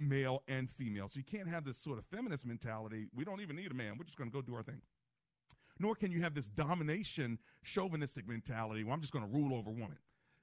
[0.01, 1.09] male and female.
[1.09, 3.07] So you can't have this sort of feminist mentality.
[3.15, 3.97] We don't even need a man.
[3.99, 4.81] We're just going to go do our thing.
[5.79, 8.85] Nor can you have this domination, chauvinistic mentality.
[8.85, 9.99] Well, I'm just going to rule over women.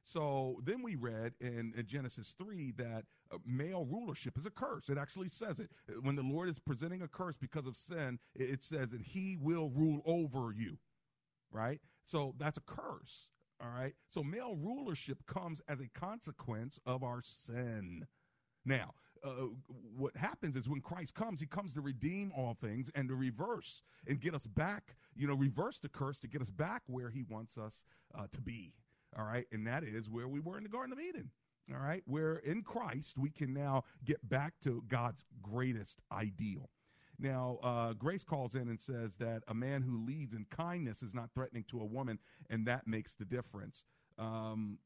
[0.06, 4.88] So then we read in, in Genesis 3 that uh, male rulership is a curse.
[4.90, 5.72] It actually says it.
[6.04, 9.72] When the Lord is presenting a curse because of sin, it says that he will
[9.72, 10.78] rule over you,
[11.52, 11.82] right?
[12.06, 13.96] So that's a curse, all right?
[14.14, 18.06] So male rulership comes as a consequence of our sin.
[18.64, 18.94] Now,
[19.26, 19.48] uh,
[19.98, 23.82] what happens is when Christ comes, he comes to redeem all things and to reverse
[24.08, 27.24] and get us back, you know, reverse the curse to get us back where he
[27.24, 27.82] wants us
[28.18, 28.74] uh, to be
[29.18, 29.46] all right?
[29.52, 31.30] And that is where we were in the Garden of Eden,
[31.74, 32.04] all right?
[32.06, 36.70] Where in Christ we can now get back to God's greatest ideal.
[37.18, 41.14] Now, uh, Grace calls in and says that a man who leads in kindness is
[41.14, 43.86] not threatening to a woman, and that makes the difference.
[44.20, 44.80] Um,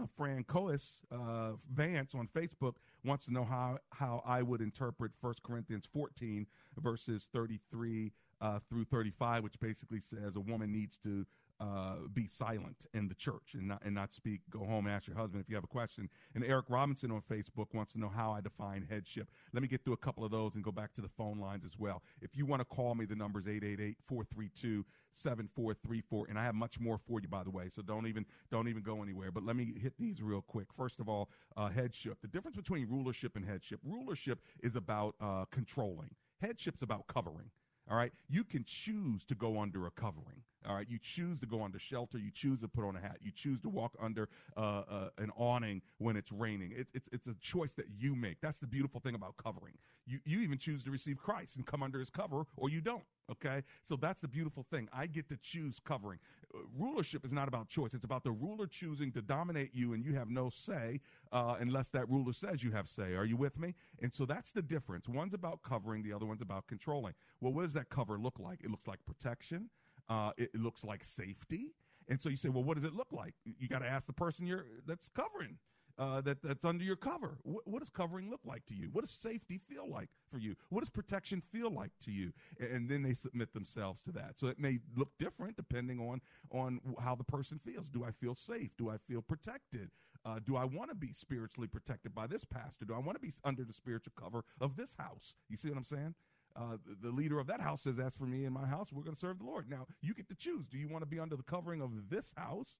[0.00, 0.78] uh, Francois
[1.10, 2.74] uh, Vance on Facebook
[3.04, 6.46] wants to know how, how I would interpret 1 Corinthians 14,
[6.78, 11.26] verses 33 uh, through 35, which basically says a woman needs to
[11.60, 14.40] uh, be silent in the church and not, and not speak.
[14.50, 16.08] Go home, and ask your husband if you have a question.
[16.34, 19.28] And Eric Robinson on Facebook wants to know how I define headship.
[19.52, 21.64] Let me get through a couple of those and go back to the phone lines
[21.64, 22.02] as well.
[22.20, 26.28] If you want to call me, the number is 888-432-7434.
[26.28, 27.68] And I have much more for you, by the way.
[27.68, 29.30] So don't even, don't even go anywhere.
[29.30, 30.68] But let me hit these real quick.
[30.76, 32.18] First of all, uh, headship.
[32.22, 33.80] The difference between rulership and headship.
[33.84, 36.10] Rulership is about uh, controlling.
[36.42, 37.50] Headship's about covering.
[37.90, 38.12] All right.
[38.28, 40.42] You can choose to go under a covering.
[40.68, 40.86] All right.
[40.88, 42.18] You choose to go under shelter.
[42.18, 43.18] You choose to put on a hat.
[43.20, 46.72] You choose to walk under uh, uh, an awning when it's raining.
[46.76, 48.40] It, it's, it's a choice that you make.
[48.40, 49.74] That's the beautiful thing about covering.
[50.06, 53.04] You, you even choose to receive Christ and come under his cover, or you don't.
[53.30, 53.62] Okay.
[53.84, 54.88] So that's the beautiful thing.
[54.92, 56.18] I get to choose covering.
[56.54, 57.94] Uh, rulership is not about choice.
[57.94, 61.88] It's about the ruler choosing to dominate you, and you have no say uh, unless
[61.90, 63.14] that ruler says you have say.
[63.14, 63.74] Are you with me?
[64.00, 65.08] And so that's the difference.
[65.08, 67.14] One's about covering, the other one's about controlling.
[67.40, 68.60] Well, what does that cover look like?
[68.62, 69.70] It looks like protection.
[70.08, 71.68] Uh, it, looks like safety.
[72.08, 73.34] And so you say, well, what does it look like?
[73.44, 75.58] You got to ask the person you're that's covering.
[75.98, 77.36] Uh, that that's under your cover.
[77.42, 78.88] What, what, does covering look like to you?
[78.92, 80.56] What does safety feel like for you?
[80.70, 82.32] What does protection feel like to you?
[82.58, 84.38] And, and then they submit themselves to that.
[84.38, 87.88] So it may look different depending on on how the person feels.
[87.90, 88.70] Do I feel safe?
[88.78, 89.90] Do I feel protected?
[90.24, 92.84] Uh, do I want to be spiritually protected by this pastor?
[92.86, 95.36] Do I want to be under the spiritual cover of this house?
[95.48, 96.14] You see what I'm saying?
[96.56, 99.14] Uh, the, leader of that house says, As for me and my house, we're going
[99.14, 99.68] to serve the Lord.
[99.68, 100.66] Now, you get to choose.
[100.66, 102.76] Do you want to be under the covering of this house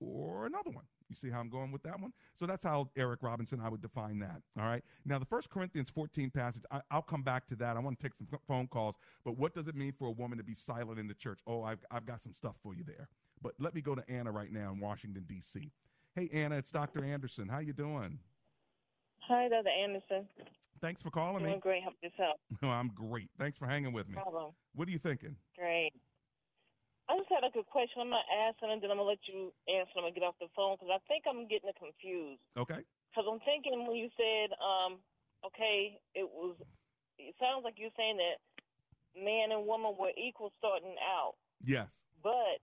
[0.00, 0.84] or another one?
[1.08, 2.12] You see how I'm going with that one?
[2.34, 4.40] So that's how Eric Robinson, I would define that.
[4.58, 4.82] All right.
[5.04, 7.76] Now, the First Corinthians 14 passage, I, will come back to that.
[7.76, 8.96] I want to take some phone calls.
[9.24, 11.40] But what does it mean for a woman to be silent in the church?
[11.46, 13.08] Oh, I've, I've got some stuff for you there.
[13.42, 15.70] But let me go to Anna right now in Washington, D.C.
[16.14, 17.04] Hey, Anna, it's Dr.
[17.04, 17.48] Anderson.
[17.48, 18.18] How you doing?
[19.28, 19.68] Hi, Dr.
[19.68, 20.28] Anderson.
[20.80, 21.60] Thanks for calling Doing me.
[21.62, 21.82] great.
[21.82, 22.40] Help yourself.
[22.62, 23.30] No, I'm great.
[23.38, 24.14] Thanks for hanging with me.
[24.14, 24.52] Problem.
[24.74, 25.36] What are you thinking?
[25.56, 25.92] Great.
[27.08, 28.02] I just had a good question.
[28.02, 29.94] I'm going to ask and then I'm going to let you answer.
[29.98, 32.42] I'm going to get off the phone because I think I'm getting it confused.
[32.58, 32.82] Okay.
[33.10, 34.98] Because I'm thinking when you said, um,
[35.46, 36.56] okay, it was,
[37.18, 38.42] it sounds like you're saying that
[39.14, 41.34] man and woman were equal starting out.
[41.62, 41.86] Yes.
[42.22, 42.62] But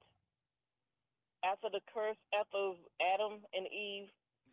[1.45, 4.09] after the curse, after Adam and Eve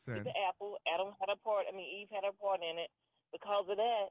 [0.07, 0.23] Sin.
[0.23, 2.91] the apple, Adam had a part, I mean, Eve had a part in it
[3.35, 4.09] because of that,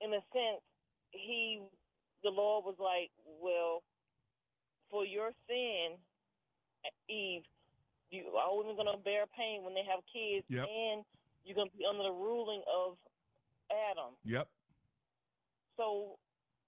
[0.00, 0.64] in a sense,
[1.12, 1.60] he,
[2.24, 3.84] the Lord was like, well,
[4.90, 6.00] for your sin,
[7.08, 7.44] Eve,
[8.10, 10.68] you are only going to bear pain when they have kids, yep.
[10.68, 11.04] and
[11.44, 13.00] you're going to be under the ruling of
[13.72, 14.12] Adam.
[14.24, 14.48] Yep.
[15.80, 16.20] So,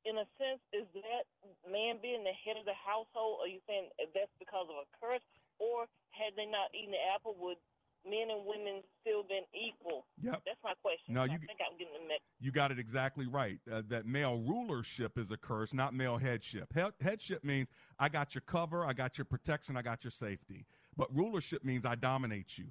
[0.09, 1.29] in a sense, is that
[1.69, 3.45] man being the head of the household?
[3.45, 5.25] Are you saying that's because of a curse,
[5.61, 7.61] or had they not eaten the apple, would
[8.09, 10.05] men and women still been equal?
[10.23, 10.43] Yep.
[10.47, 11.15] That's my question.
[11.15, 12.21] No, I you, think I'm getting the mix.
[12.41, 13.59] You got it exactly right.
[13.71, 16.69] Uh, that male rulership is a curse, not male headship.
[16.75, 17.69] He- headship means
[17.99, 20.67] I got your cover, I got your protection, I got your safety.
[20.97, 22.67] But rulership means I dominate you.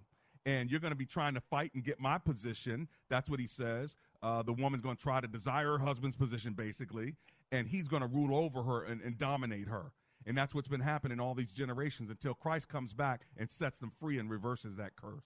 [0.45, 2.88] and you're going to be trying to fight and get my position.
[3.10, 3.95] That's what he says.
[4.22, 7.16] Uh, the woman's going to try to desire her husband's position, basically,
[7.53, 9.91] and he's going to rule over her and, and dominate her.
[10.26, 13.91] And that's what's been happening all these generations until Christ comes back and sets them
[13.99, 15.26] free and reverses that curse.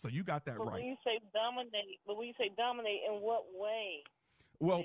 [0.00, 0.74] So you got that but right.
[0.74, 4.04] When you say dominate, but when you say dominate, in what way?
[4.60, 4.84] Well,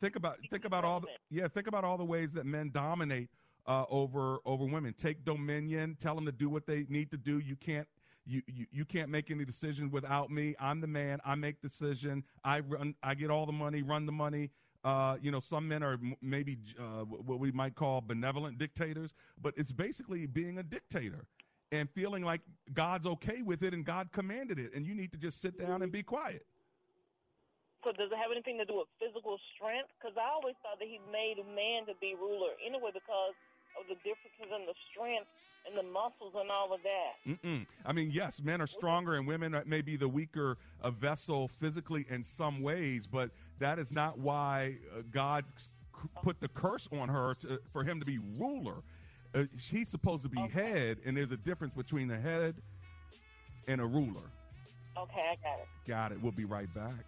[0.00, 3.28] think about think about all the yeah think about all the ways that men dominate
[3.66, 4.94] uh, over over women.
[4.94, 5.96] Take dominion.
[6.00, 7.38] Tell them to do what they need to do.
[7.38, 7.88] You can't
[8.26, 10.54] you, you you can't make any decision without me.
[10.58, 11.20] I'm the man.
[11.24, 12.24] I make decision.
[12.42, 12.94] I run.
[13.02, 13.82] I get all the money.
[13.82, 14.50] Run the money.
[14.84, 19.14] Uh, you know, some men are m- maybe uh, what we might call benevolent dictators,
[19.40, 21.24] but it's basically being a dictator
[21.72, 22.42] and feeling like
[22.74, 25.80] God's okay with it and God commanded it, and you need to just sit down
[25.82, 26.44] and be quiet.
[27.82, 29.88] So does it have anything to do with physical strength?
[30.00, 33.36] Because I always thought that he made man to be ruler anyway because
[33.80, 35.28] of the differences in the strength
[35.66, 37.12] and the muscles and all of that.
[37.26, 37.66] Mm-mm.
[37.84, 42.06] I mean, yes, men are stronger and women may be the weaker uh, vessel physically
[42.08, 45.44] in some ways, but that is not why uh, God
[46.22, 48.82] put the curse on her to, for him to be ruler.
[49.34, 50.68] Uh, he's supposed to be okay.
[50.68, 52.54] head, and there's a difference between a head
[53.66, 54.30] and a ruler.
[54.96, 55.68] Okay, I got it.
[55.86, 56.22] Got it.
[56.22, 57.04] We'll be right back.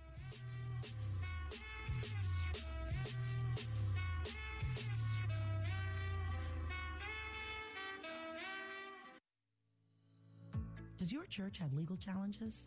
[10.98, 12.66] Does your church have legal challenges?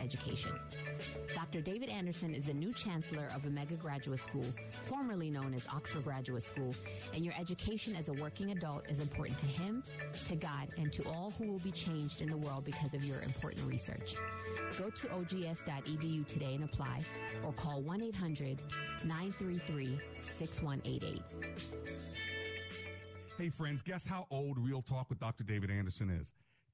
[0.00, 0.52] education.
[1.34, 1.60] Dr.
[1.60, 4.44] David Anderson is the new chancellor of Omega Graduate School,
[4.86, 6.74] formerly known as Oxford Graduate School,
[7.14, 9.82] and your education as a working adult is important to him,
[10.28, 13.20] to God, and to all who will be changed in the world because of your
[13.22, 14.14] important research.
[14.78, 17.00] Go to ogs.edu today and apply,
[17.44, 18.62] or call 1 800
[19.04, 21.22] 933 6188.
[23.38, 25.44] Hey, friends, guess how old Real Talk with Dr.
[25.44, 26.30] David Anderson is?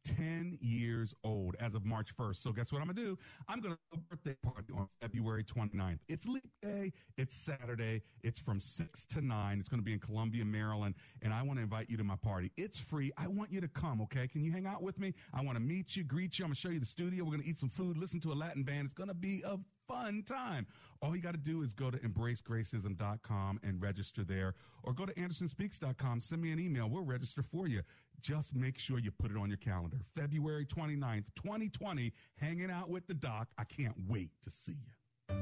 [0.06, 2.36] 10 years old as of March 1st.
[2.36, 3.18] So guess what I'm going to do?
[3.48, 5.98] I'm going to a birthday party on February 29th.
[6.08, 6.92] It's leap day.
[7.16, 8.02] It's Saturday.
[8.22, 9.58] It's from 6 to 9.
[9.58, 10.94] It's going to be in Columbia, Maryland.
[11.22, 12.52] And I want to invite you to my party.
[12.56, 13.12] It's free.
[13.16, 14.28] I want you to come, okay?
[14.28, 15.14] Can you hang out with me?
[15.34, 16.44] I want to meet you, greet you.
[16.44, 17.24] I'm going to show you the studio.
[17.24, 18.86] We're going to eat some food, listen to a Latin band.
[18.86, 20.66] It's going to be a fun time.
[21.02, 25.12] All you got to do is go to embracegracism.com and register there or go to
[25.14, 26.20] andersonspeaks.com.
[26.20, 26.88] Send me an email.
[26.88, 27.82] We'll register for you.
[28.20, 29.98] Just make sure you put it on your calendar.
[30.14, 33.48] February 29th, 2020, hanging out with the doc.
[33.58, 35.36] I can't wait to see you.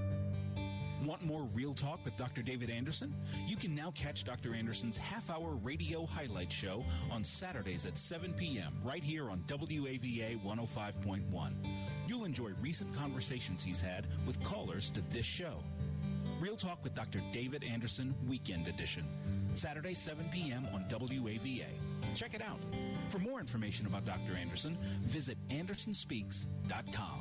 [1.04, 2.40] Want more real talk with Dr.
[2.40, 3.14] David Anderson?
[3.46, 4.54] You can now catch Dr.
[4.54, 8.72] Anderson's half hour radio highlight show on Saturdays at 7 p.m.
[8.82, 11.52] right here on WAVA 105.1.
[12.06, 15.62] You'll enjoy recent conversations he's had with callers to this show.
[16.40, 17.22] Real Talk with Dr.
[17.32, 19.04] David Anderson, Weekend Edition.
[19.54, 20.66] Saturday, 7 p.m.
[20.74, 21.66] on WAVA.
[22.14, 22.60] Check it out.
[23.08, 24.34] For more information about Dr.
[24.34, 27.20] Anderson, visit andersonspeaks.com.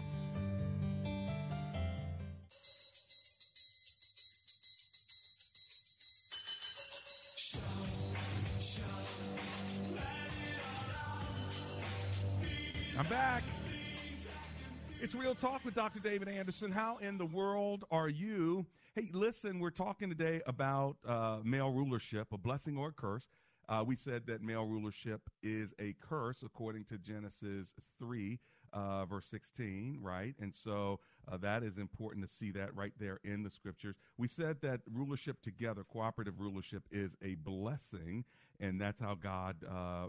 [12.98, 13.44] I'm back.
[15.04, 16.00] It's Real Talk with Dr.
[16.00, 16.72] David Anderson.
[16.72, 18.66] How in the world are you?
[18.96, 23.26] Hey, listen, we're talking today about uh, male rulership, a blessing or a curse.
[23.68, 28.40] Uh, we said that male rulership is a curse according to Genesis 3,
[28.72, 30.36] uh, verse 16, right?
[30.40, 33.98] And so uh, that is important to see that right there in the scriptures.
[34.18, 38.24] We said that rulership together, cooperative rulership, is a blessing,
[38.62, 40.08] and that's how God uh,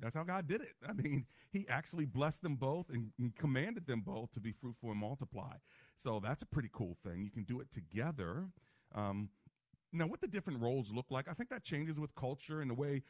[0.00, 0.74] That's how God did it.
[0.88, 4.90] I mean, He actually blessed them both and, and, commanded them both to be fruitful
[4.90, 5.54] and multiply.
[5.96, 7.22] So that's a pretty cool thing.
[7.24, 8.44] You can do it together.
[8.94, 9.30] Um,
[9.92, 12.74] now, what the different roles look like, I think that changes with culture and the
[12.74, 13.02] way,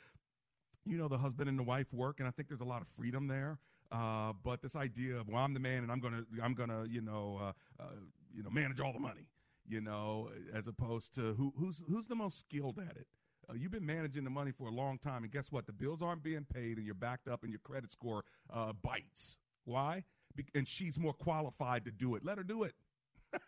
[0.85, 2.21] you know, the husband and the wife work.
[2.21, 3.59] And I think there's a lot of freedom there.
[3.91, 7.01] Uh, but this idea of well, I'm the man and I'm gonna I'm gonna you
[7.01, 7.87] know uh, uh,
[8.35, 9.29] you know manage all the money,
[9.69, 13.07] you know, as opposed to who who's who's the most skilled at it.
[13.49, 15.67] Uh, you've been managing the money for a long time, and guess what?
[15.67, 19.37] The bills aren't being paid, and you're backed up, and your credit score uh, bites.
[19.65, 20.05] Why?
[20.35, 22.25] Be- and she's more qualified to do it.
[22.25, 22.75] Let her do it.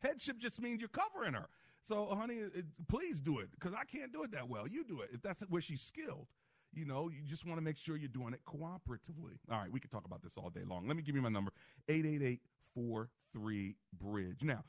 [0.00, 1.48] Headship just means you're covering her.
[1.86, 4.66] So, honey, it, please do it because I can't do it that well.
[4.68, 6.26] You do it if that's where she's skilled.
[6.74, 9.38] You know, you just want to make sure you're doing it cooperatively.
[9.50, 10.86] All right, we could talk about this all day long.
[10.86, 11.50] Let me give you my number
[11.88, 12.40] 888
[12.74, 14.42] 43 Bridge.
[14.42, 14.64] Now,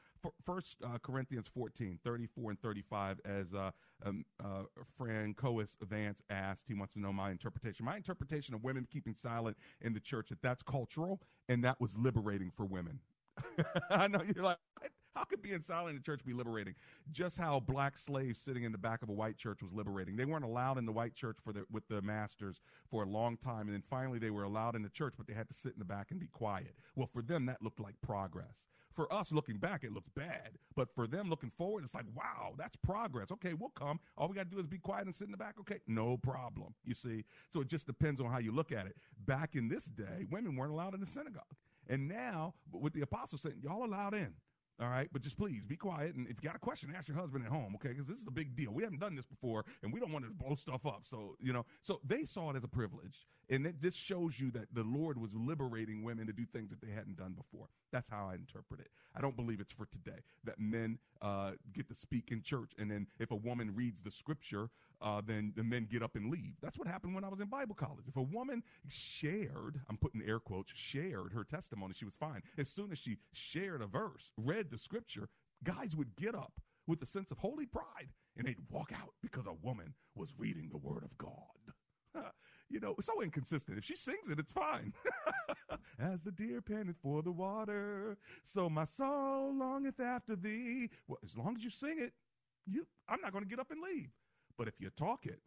[0.45, 3.71] First uh, Corinthians 14, 34 and 35, as uh,
[4.05, 4.63] um, uh,
[4.97, 7.85] Francois Vance asked, he wants to know my interpretation.
[7.85, 11.95] My interpretation of women keeping silent in the church, that that's cultural and that was
[11.97, 12.99] liberating for women.
[13.89, 14.57] I know you're like,
[15.15, 16.75] how could being silent in the church be liberating?
[17.11, 20.15] Just how black slaves sitting in the back of a white church was liberating.
[20.15, 23.37] They weren't allowed in the white church for the, with the masters for a long
[23.37, 25.73] time, and then finally they were allowed in the church, but they had to sit
[25.73, 26.75] in the back and be quiet.
[26.95, 28.55] Well, for them that looked like progress.
[28.95, 32.53] For us looking back, it looks bad, but for them looking forward, it's like, wow,
[32.57, 33.31] that's progress.
[33.31, 33.99] Okay, we'll come.
[34.17, 35.55] All we got to do is be quiet and sit in the back.
[35.59, 36.73] Okay, no problem.
[36.83, 38.95] You see, so it just depends on how you look at it.
[39.25, 41.43] Back in this day, women weren't allowed in the synagogue.
[41.87, 44.33] And now, with the apostles saying, y'all allowed in.
[44.81, 46.15] All right, but just please be quiet.
[46.15, 47.89] And if you got a question, ask your husband at home, okay?
[47.89, 48.71] Because this is a big deal.
[48.71, 51.01] We haven't done this before, and we don't want to blow stuff up.
[51.09, 53.27] So, you know, so they saw it as a privilege.
[53.49, 56.79] And it, this shows you that the Lord was liberating women to do things that
[56.79, 57.67] they hadn't done before.
[57.91, 58.87] That's how I interpret it.
[59.15, 62.89] I don't believe it's for today that men uh, get to speak in church, and
[62.89, 64.69] then if a woman reads the scripture,
[65.01, 66.53] uh, then the men get up and leave.
[66.61, 68.05] That's what happened when I was in Bible college.
[68.07, 72.41] If a woman shared, I'm putting air quotes, shared her testimony, she was fine.
[72.57, 75.29] As soon as she shared a verse, read the scripture,
[75.63, 76.53] guys would get up
[76.87, 80.69] with a sense of holy pride and they'd walk out because a woman was reading
[80.71, 82.23] the word of God.
[82.69, 83.77] you know, so inconsistent.
[83.77, 84.93] If she sings it, it's fine.
[85.99, 90.89] As the deer panteth for the water, so my soul longeth after thee.
[91.07, 92.13] Well, as long as you sing it,
[92.65, 94.09] you, I'm not going to get up and leave.
[94.59, 95.39] But if you talk it,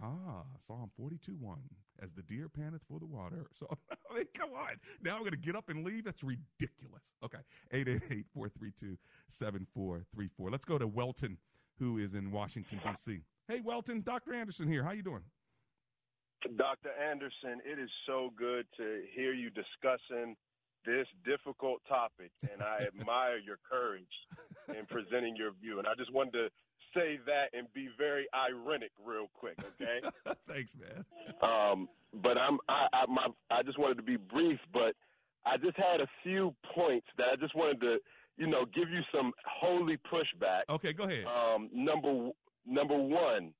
[0.00, 1.58] ah, Psalm 42 1,
[2.00, 3.44] as the deer panteth for the water.
[3.58, 4.76] So, I mean, come on.
[5.02, 6.04] Now I'm going to get up and leave?
[6.04, 7.02] That's ridiculous.
[7.24, 7.38] Okay.
[7.72, 8.96] 888 432
[9.30, 10.50] 7434.
[10.50, 11.36] Let's go to Welton,
[11.80, 13.18] who is in Washington, D.C.
[13.48, 14.32] Hey, Welton, Dr.
[14.32, 14.84] Anderson here.
[14.84, 15.22] How you doing?
[16.56, 16.90] Dr.
[17.10, 20.36] Anderson, it is so good to hear you discussing
[20.86, 24.04] this difficult topic, and I admire your courage
[24.68, 25.78] in presenting your view.
[25.78, 26.48] And I just wanted to
[26.94, 30.00] say that and be very ironic real quick, okay?
[30.48, 31.04] Thanks, man.
[31.42, 31.88] Um,
[32.22, 34.94] but I'm I, I my I just wanted to be brief, but
[35.46, 37.98] I just had a few points that I just wanted to,
[38.36, 40.62] you know, give you some holy pushback.
[40.70, 41.24] Okay, go ahead.
[41.26, 42.30] Um, number
[42.66, 43.52] number one,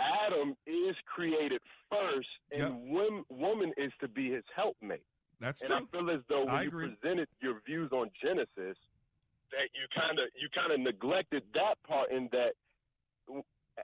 [0.00, 1.60] Adam is created
[1.90, 2.72] first, and Yep.
[2.94, 5.04] wom- woman is to be his helpmate.
[5.40, 5.76] That's and true.
[5.76, 6.88] I feel as though when I you agree.
[6.88, 8.76] presented your views on Genesis,
[9.50, 12.54] that you kind of you kind of neglected that part in that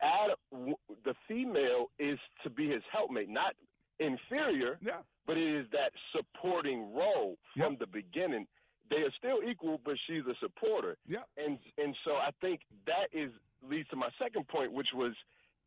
[0.02, 0.74] Adam,
[1.04, 3.54] the female is to be his helpmate, not
[3.98, 4.98] inferior, yeah.
[5.26, 8.46] but it is that supporting role from the beginning.
[8.88, 10.96] They are still equal, but she's a supporter.
[11.06, 11.22] Yeah.
[11.36, 13.30] And and so I think that is
[13.68, 15.12] leads to my second point, which was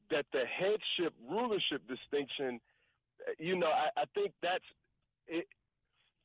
[0.10, 2.60] that the headship rulership distinction.
[3.40, 4.64] You know, I, I think that's
[5.28, 5.48] it,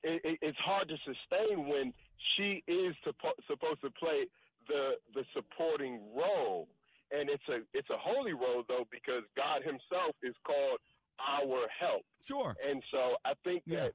[0.02, 1.92] it, it- it's hard to sustain when
[2.36, 4.26] she is suppo- supposed to play
[4.66, 6.68] the the supporting role,
[7.10, 10.78] and it's a it's a holy road though because God Himself is called
[11.18, 12.02] our help.
[12.24, 12.54] Sure.
[12.68, 13.92] And so I think that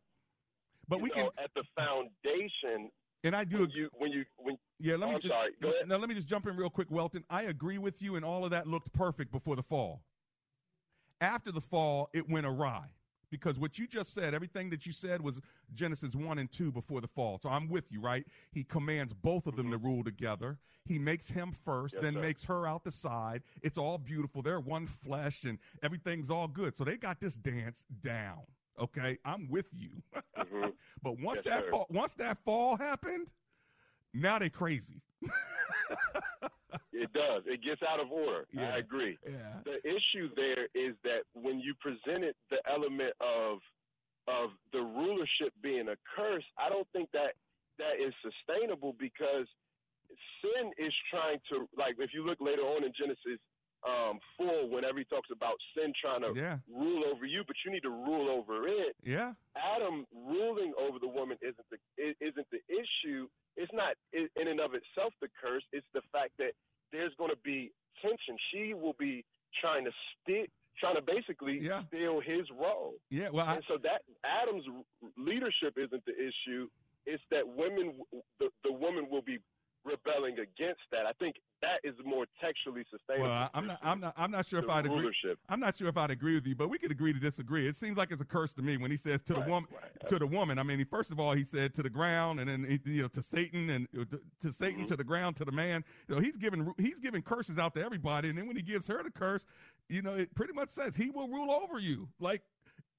[0.88, 2.90] But we know, can- at the foundation.
[3.26, 5.52] And I do when you when you when Yeah, let Oh, me I'm just, sorry.
[5.62, 5.88] Go ahead.
[5.88, 7.24] Now, let me just jump in real quick, Welton.
[7.30, 10.02] I agree with you, and all of that looked perfect before the fall.
[11.22, 12.88] After the fall, it went awry
[13.34, 15.42] because what you just said, everything that you said was
[15.74, 17.40] Genesis 1 and 2 before the fall.
[17.42, 18.24] So I'm with you, right?
[18.52, 19.88] He commands both of them to mm-hmm.
[19.88, 20.60] rule together.
[20.86, 22.22] He makes him first, Yes, then sir.
[22.22, 23.42] makes her out the side.
[23.64, 24.44] It's all beautiful.
[24.44, 26.78] They're one flesh, and everything's all good.
[26.78, 28.42] So they got this dance down.
[28.80, 29.90] Okay, I'm with you.
[30.38, 30.70] Mm-hmm.
[31.04, 31.72] but once Yes, that sir.
[31.72, 33.32] fall, once that fall happened,
[34.14, 35.02] now they're crazy.
[36.92, 37.44] It does.
[37.46, 38.46] It gets out of order.
[38.54, 38.74] Yeah.
[38.76, 39.18] I agree.
[39.26, 39.60] Yeah.
[39.66, 43.60] The issue there is that when you presented the element of
[44.28, 47.34] of the rulership being a curse, I don't think that
[47.78, 49.48] that is sustainable because
[50.42, 53.40] sin is trying to like if you look later on in Genesis
[53.84, 56.58] um, full whenever he talks about sin trying to Yeah.
[56.72, 58.96] rule over you, but you need to rule over it.
[59.04, 59.34] Yeah.
[59.58, 61.78] Adam ruling over the woman isn't the
[62.22, 63.28] isn't the issue.
[63.58, 65.64] It's not in and of itself the curse.
[65.72, 66.54] It's the fact that
[66.92, 68.38] there's going to be tension.
[68.52, 69.24] She will be
[69.62, 69.92] trying to
[70.22, 70.50] stick,
[70.80, 71.84] trying to basically Yeah.
[71.88, 72.96] steal his role.
[73.10, 74.66] Yeah, well, I- and so that Adam's
[75.18, 76.70] leadership isn't the issue.
[77.06, 78.02] It's that women,
[78.40, 79.40] the the woman will be
[79.86, 81.06] rebelling against that.
[81.06, 83.30] I think that is more textually sustainable.
[83.30, 83.80] Well, I'm not.
[83.82, 84.14] I'm not.
[84.18, 85.00] I'm not sure if I'd agree.
[85.00, 85.40] rulership.
[85.50, 87.68] I'm not sure if I'd agree with you, but we could agree to disagree.
[87.68, 89.70] It seems like it's a curse to me when he says to the woman.
[90.08, 90.60] To the woman.
[90.60, 93.02] I mean, he, first of all, he said to the ground, and then he- you
[93.04, 94.06] know to Satan, and to,
[94.42, 94.86] to Satan, Mm-hmm.
[94.86, 95.84] to the ground, to the man.
[96.08, 98.88] You know, he's giving he's giving curses out to everybody, and then when he gives
[98.88, 99.46] her the curse,
[99.90, 102.08] you know, it pretty much says he will rule over you.
[102.20, 102.42] Like,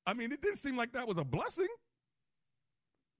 [0.06, 1.68] I mean, it didn't seem like that was a blessing.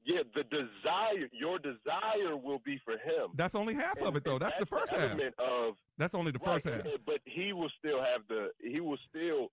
[0.05, 3.31] Yeah, the desire, your desire will be for him.
[3.37, 4.33] That's only half of it, though.
[4.33, 5.13] and That's the first half.
[5.39, 6.85] of That's only the right, first half.
[7.07, 8.49] But he will still have the.
[8.61, 9.49] He will still.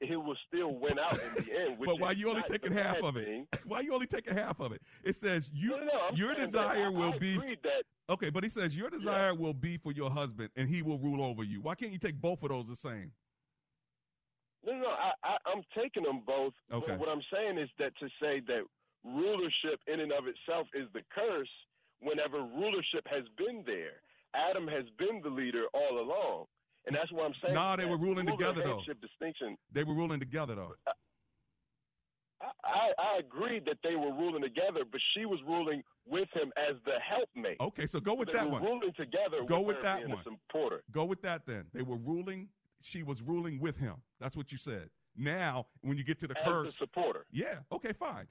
[0.00, 1.78] He will still win out in the end.
[1.78, 3.26] Which But why you only taking half of it?
[3.26, 3.46] thing.
[3.66, 4.80] Why you only taking half of it?
[5.04, 8.48] It says you No, no, your desire I- will I be that- okay, but he
[8.48, 11.60] says your desire will be for your husband, and he will rule over you.
[11.60, 13.12] Why can't you take both of those the same?
[14.64, 16.54] No, no, I, I, I'm taking them both.
[16.72, 16.86] Okay.
[16.88, 18.62] But what I'm saying is that to say that
[19.04, 21.48] rulership in and of itself is the curse,
[22.00, 24.00] whenever rulership has been there,
[24.34, 26.46] Adam has been the leader all along,
[26.86, 27.54] and that's what I'm saying.
[27.54, 28.80] Nah, they were ruling together, though.
[29.00, 29.56] distinction.
[29.72, 30.74] They were ruling together though.
[30.86, 30.90] Uh,
[32.40, 36.52] I, I, I agreed that they were ruling together, but she was ruling with him
[36.56, 37.56] as the helpmate.
[37.60, 38.64] Okay, so go with they that were one.
[38.64, 39.44] Ruling together.
[39.46, 40.18] Go with, with that one.
[40.18, 40.82] A supporter.
[40.90, 41.64] Go with that then.
[41.72, 42.48] They were ruling.
[42.82, 43.94] She was ruling with him.
[44.20, 44.90] That's what you said.
[45.16, 47.24] Now, when you get to the As curse, the supporter.
[47.32, 47.60] Yeah.
[47.72, 47.92] Okay.
[47.92, 48.26] Fine.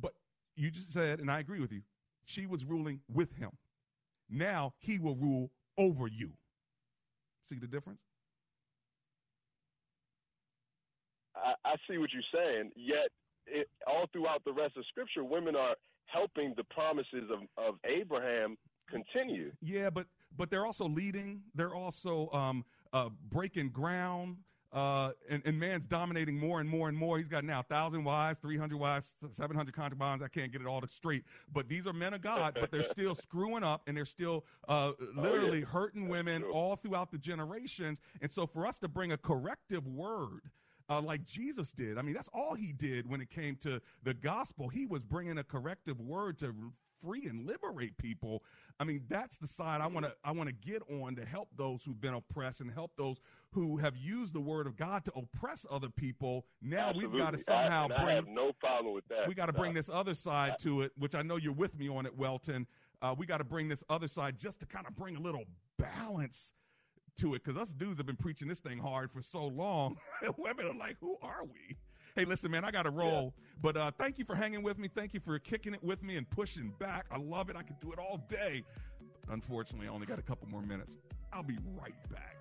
[0.00, 0.12] But
[0.56, 1.82] you just said, and I agree with you.
[2.24, 3.50] She was ruling with him.
[4.30, 6.30] Now he will rule over you.
[7.48, 8.00] See the difference?
[11.36, 12.70] I, I see what you're saying.
[12.76, 13.08] Yet,
[13.46, 15.74] it, all throughout the rest of Scripture, women are
[16.06, 18.56] helping the promises of, of Abraham
[18.88, 19.52] continue.
[19.60, 20.06] Yeah, but
[20.36, 21.42] but they're also leading.
[21.54, 24.36] They're also um, uh, breaking ground.
[24.74, 27.16] Uh, and, and man's dominating more and more and more.
[27.16, 30.20] He's got now thousand wives, three hundred wives, seven hundred concubines.
[30.20, 31.22] I can't get it all straight,
[31.52, 32.58] but these are men of God.
[32.60, 35.66] but they're still screwing up, and they're still uh, literally yeah.
[35.66, 38.00] hurting women all throughout the generations.
[38.20, 40.40] And so, for us to bring a corrective word
[40.88, 41.98] uh, like Jesus did.
[41.98, 44.68] I mean, that's all he did when it came to the gospel.
[44.68, 46.54] He was bringing a corrective word to
[47.04, 48.42] free and liberate people.
[48.80, 51.48] I mean, that's the side I want to I want to get on to help
[51.56, 53.18] those who've been oppressed and help those
[53.50, 56.46] who have used the word of God to oppress other people.
[56.62, 59.28] Now we've got to somehow I, and I bring have no problem with that.
[59.28, 59.58] we got to No.
[59.58, 62.66] bring this other side to it, which I know you're with me on it, Welton.
[63.02, 65.44] Uh, we got to bring this other side just to kind of bring a little
[65.78, 66.52] balance
[67.18, 69.96] to it because us dudes have been preaching this thing hard for so long.
[70.38, 71.76] Women are like, who are we?
[72.16, 73.34] Hey, listen, man, I got to roll.
[73.60, 74.88] But uh, thank you for hanging with me.
[74.94, 77.06] Thank you for kicking it with me and pushing back.
[77.10, 77.56] I love it.
[77.56, 78.62] I could do it all day.
[79.28, 80.92] Unfortunately, I only got a couple more minutes.
[81.32, 82.36] I'll be right back.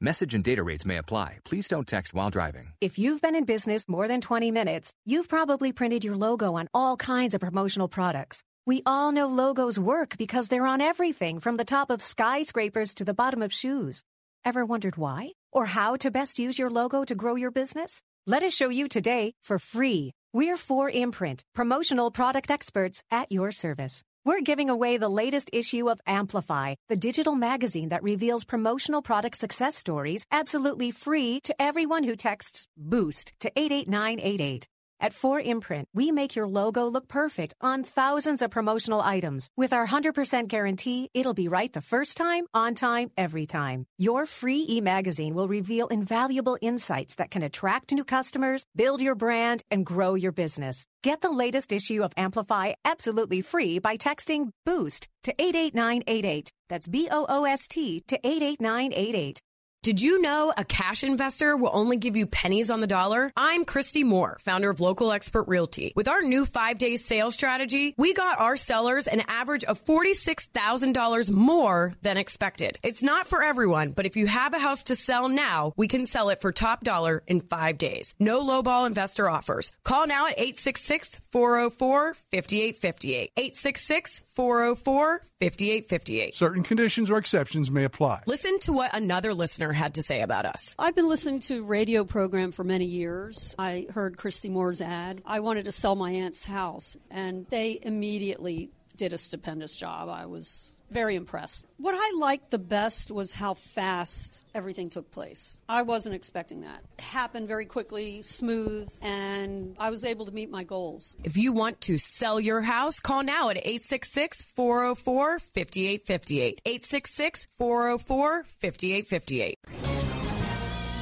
[0.00, 1.38] Message and data rates may apply.
[1.44, 2.72] Please don't text while driving.
[2.80, 6.68] If you've been in business more than 20 minutes, you've probably printed your logo on
[6.74, 8.42] all kinds of promotional products.
[8.64, 13.04] We all know logos work because they're on everything from the top of skyscrapers to
[13.04, 14.04] the bottom of shoes.
[14.44, 15.32] Ever wondered why?
[15.50, 18.02] Or how to best use your logo to grow your business?
[18.24, 20.12] Let us show you today for free.
[20.32, 24.04] We're 4imprint, promotional product experts at your service.
[24.24, 29.38] We're giving away the latest issue of Amplify, the digital magazine that reveals promotional product
[29.38, 34.68] success stories absolutely free to everyone who texts BOOST to 88988.
[35.02, 39.48] At 4imprint, we make your logo look perfect on thousands of promotional items.
[39.56, 43.86] With our 100% guarantee, it'll be right the first time, on time, every time.
[43.98, 49.64] Your free e-magazine will reveal invaluable insights that can attract new customers, build your brand,
[49.72, 50.86] and grow your business.
[51.02, 56.52] Get the latest issue of Amplify absolutely free by texting BOOST to 88988.
[56.68, 59.42] That's B O O S T to 88988.
[59.82, 63.32] Did you know a cash investor will only give you pennies on the dollar?
[63.36, 65.92] I'm Christy Moore, founder of Local Expert Realty.
[65.96, 71.32] With our new five day sales strategy, we got our sellers an average of $46,000
[71.32, 72.78] more than expected.
[72.84, 76.06] It's not for everyone, but if you have a house to sell now, we can
[76.06, 78.14] sell it for top dollar in five days.
[78.20, 79.72] No lowball investor offers.
[79.82, 83.32] Call now at 866 404 5858.
[83.36, 86.36] 866 404 5858.
[86.36, 88.22] Certain conditions or exceptions may apply.
[88.28, 90.74] Listen to what another listener had to say about us.
[90.78, 93.54] I've been listening to radio program for many years.
[93.58, 95.22] I heard Christy Moore's ad.
[95.24, 100.08] I wanted to sell my aunt's house, and they immediately did a stupendous job.
[100.08, 101.66] I was very impressed.
[101.78, 105.60] What I liked the best was how fast everything took place.
[105.68, 106.84] I wasn't expecting that.
[106.98, 111.16] It happened very quickly, smooth, and I was able to meet my goals.
[111.24, 116.60] If you want to sell your house, call now at 866 404 5858.
[116.64, 119.58] 866 404 5858.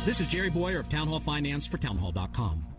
[0.06, 2.69] This is Jerry Bowyer of Town Hall Finance for townhall.com.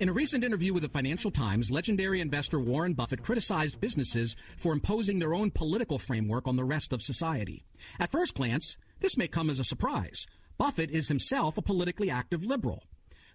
[0.00, 4.72] In a recent interview with the Financial Times, legendary investor Warren Buffett criticized businesses for
[4.72, 7.66] imposing their own political framework on the rest of society.
[7.98, 10.26] At first glance, this may come as a surprise.
[10.56, 12.84] Buffett is himself a politically active liberal.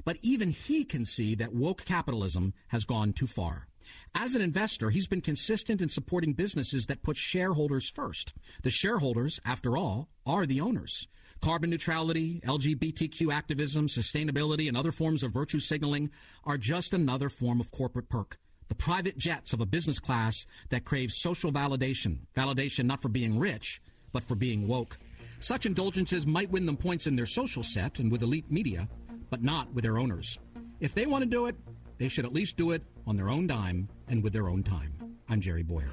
[0.03, 3.68] But even he can see that woke capitalism has gone too far.
[4.16, 8.34] As an investor, he's been consistent in supporting businesses that put shareholders first.
[8.63, 11.07] The shareholders, after all, are the owners.
[11.42, 16.10] Carbon neutrality, LGBTQ activism, sustainability, and other forms of virtue signaling
[16.44, 18.38] are just another form of corporate perk.
[18.68, 23.38] The private jets of a business class that craves social validation, validation not for being
[23.38, 23.80] rich,
[24.12, 24.98] but for being woke.
[25.40, 28.88] Such indulgences might win them points in their social set and with elite media,
[29.30, 30.40] but not with their owners.
[30.80, 31.56] If they want to do it,
[32.00, 34.94] they should at least do it on their own dime and with their own time.
[35.30, 35.90] I'm Jerry Bowyer.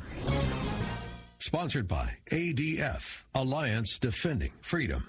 [1.39, 5.09] Sponsored by ADF, Alliance Defending Freedom.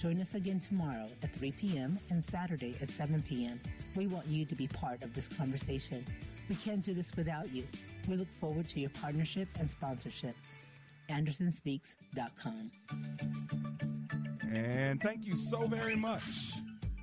[0.00, 1.98] Join us again tomorrow at 3 p.m.
[2.10, 3.60] and Saturday at 7 p.m.
[3.96, 6.04] We want you to be part of this conversation.
[6.48, 7.64] We can't do this without you.
[8.08, 10.36] We look forward to your partnership and sponsorship.
[11.10, 12.70] AndersonSpeaks.com.
[14.52, 16.52] And thank you so very much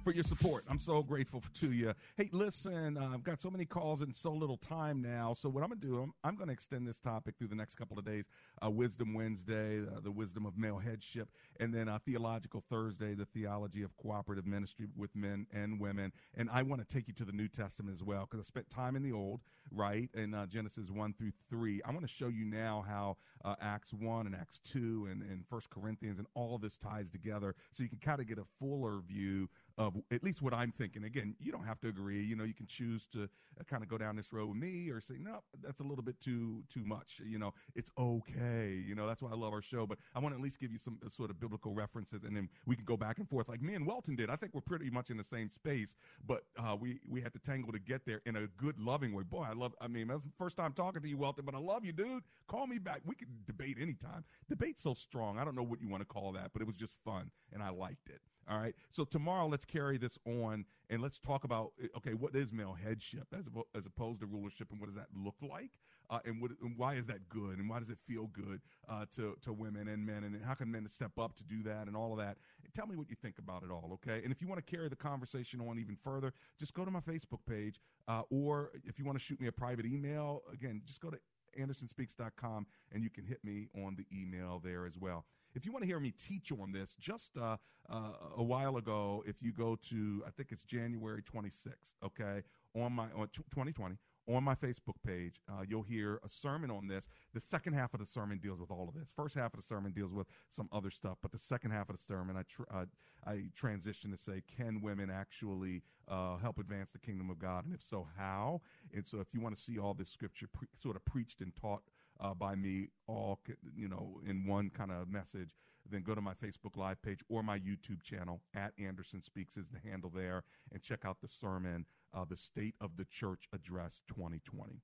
[0.06, 0.64] for your support.
[0.70, 1.92] I'm so grateful to you.
[2.16, 5.34] Hey, listen, uh, I've got so many calls and so little time now.
[5.34, 7.98] So what I'm to do, I'm, I'm to extend this topic through the next couple
[7.98, 8.26] of days.
[8.64, 11.30] Uh, Wisdom Wednesday, uh, the wisdom of male headship,
[11.60, 16.12] and then uh, Theological Thursday, the theology of cooperative ministry with men and women.
[16.38, 18.70] And I want to take you to the New Testament as well because I spent
[18.70, 19.42] time in the Old,
[19.72, 21.82] right, in uh, Genesis 1 through 3.
[21.84, 25.46] I want to show you now how uh, Acts 1 and Acts 2 and, and
[25.50, 28.46] 1 Corinthians and all of this ties together so you can kind of get a
[28.60, 31.04] fuller view of at least what I'm thinking.
[31.04, 32.24] Again, you don't have to agree.
[32.24, 34.90] You know, you can choose to uh, kind of go down this road with me
[34.90, 37.22] or say, no, that's a little bit too too much.
[37.26, 38.84] You know, it's okay.
[38.86, 39.86] You know, that's why I love our show.
[39.86, 42.36] But I want to at least give you some uh, sort of biblical references, and
[42.36, 44.30] then we can go back and forth like me and Welton did.
[44.30, 45.96] I think we're pretty much in the same space,
[46.26, 49.24] but uh, we we had to tangle to get there in a good, loving way.
[49.24, 49.74] Boy, I love.
[49.82, 52.24] I mean, that's the first time talking to you, Welton, but I love you, dude.
[52.48, 53.02] Call me back.
[53.06, 54.24] We can debate anytime.
[54.50, 55.38] Debate's so strong.
[55.38, 57.62] I don't know what you want to call that, but it was just fun, and
[57.62, 58.22] I liked it.
[58.50, 58.76] All right.
[58.92, 63.28] So tomorrow, let's carry this on and let's talk about okay, what is male headship
[63.38, 65.72] as as opposed to rulership, and what does that look like,
[66.12, 69.06] uh, and what and why is that good, and why does it feel good uh,
[69.16, 71.96] to to women and men, and how can men step up to do that, and
[71.96, 72.38] all of that.
[72.76, 74.22] Tell me what you think about it all, okay?
[74.24, 77.00] And if you want to carry the conversation on even further, just go to my
[77.00, 81.00] Facebook page, uh, or if you want to shoot me a private email, again, just
[81.00, 81.18] go to
[81.60, 85.26] andersonspeaks.com and you can hit me on the email there as well.
[85.56, 87.56] If you want to hear me teach on this, just uh,
[87.90, 87.96] uh,
[88.38, 92.44] a while ago, if you go to, I think it's January 26th, okay,
[92.76, 93.98] on my on 2020
[94.28, 95.40] on my Facebook page.
[95.50, 97.08] Uh, you'll hear a sermon on this.
[97.34, 99.08] The second half of the sermon deals with all of this.
[99.16, 101.98] First half of the sermon deals with some other stuff, but the second half of
[101.98, 102.86] the sermon, I tr- uh,
[103.26, 107.74] I transition to say, can women actually uh, help advance the kingdom of God, and
[107.74, 108.62] if so, how?
[108.94, 111.56] And so, if you want to see all this scripture pre- sort of preached and
[111.56, 111.84] taught
[112.20, 113.40] uh, by me, all
[113.76, 115.50] you know, in one kind of message,
[115.90, 119.66] then go to my Facebook Live page or my YouTube channel at Anderson Speaks is
[119.72, 124.02] the handle there, and check out the sermon, uh, the State of the Church Address
[124.08, 124.82] 2020.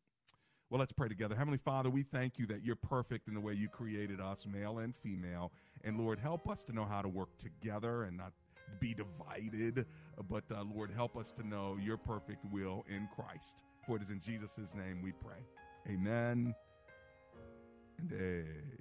[0.69, 1.35] Well, let's pray together.
[1.35, 4.79] Heavenly Father, we thank you that you're perfect in the way you created us, male
[4.79, 5.51] and female.
[5.83, 8.31] And Lord, help us to know how to work together and not
[8.79, 9.85] be divided.
[10.29, 13.63] But uh, Lord, help us to know your perfect will in Christ.
[13.85, 15.43] For it is in Jesus' name we pray.
[15.89, 16.55] Amen
[18.01, 18.71] and amen.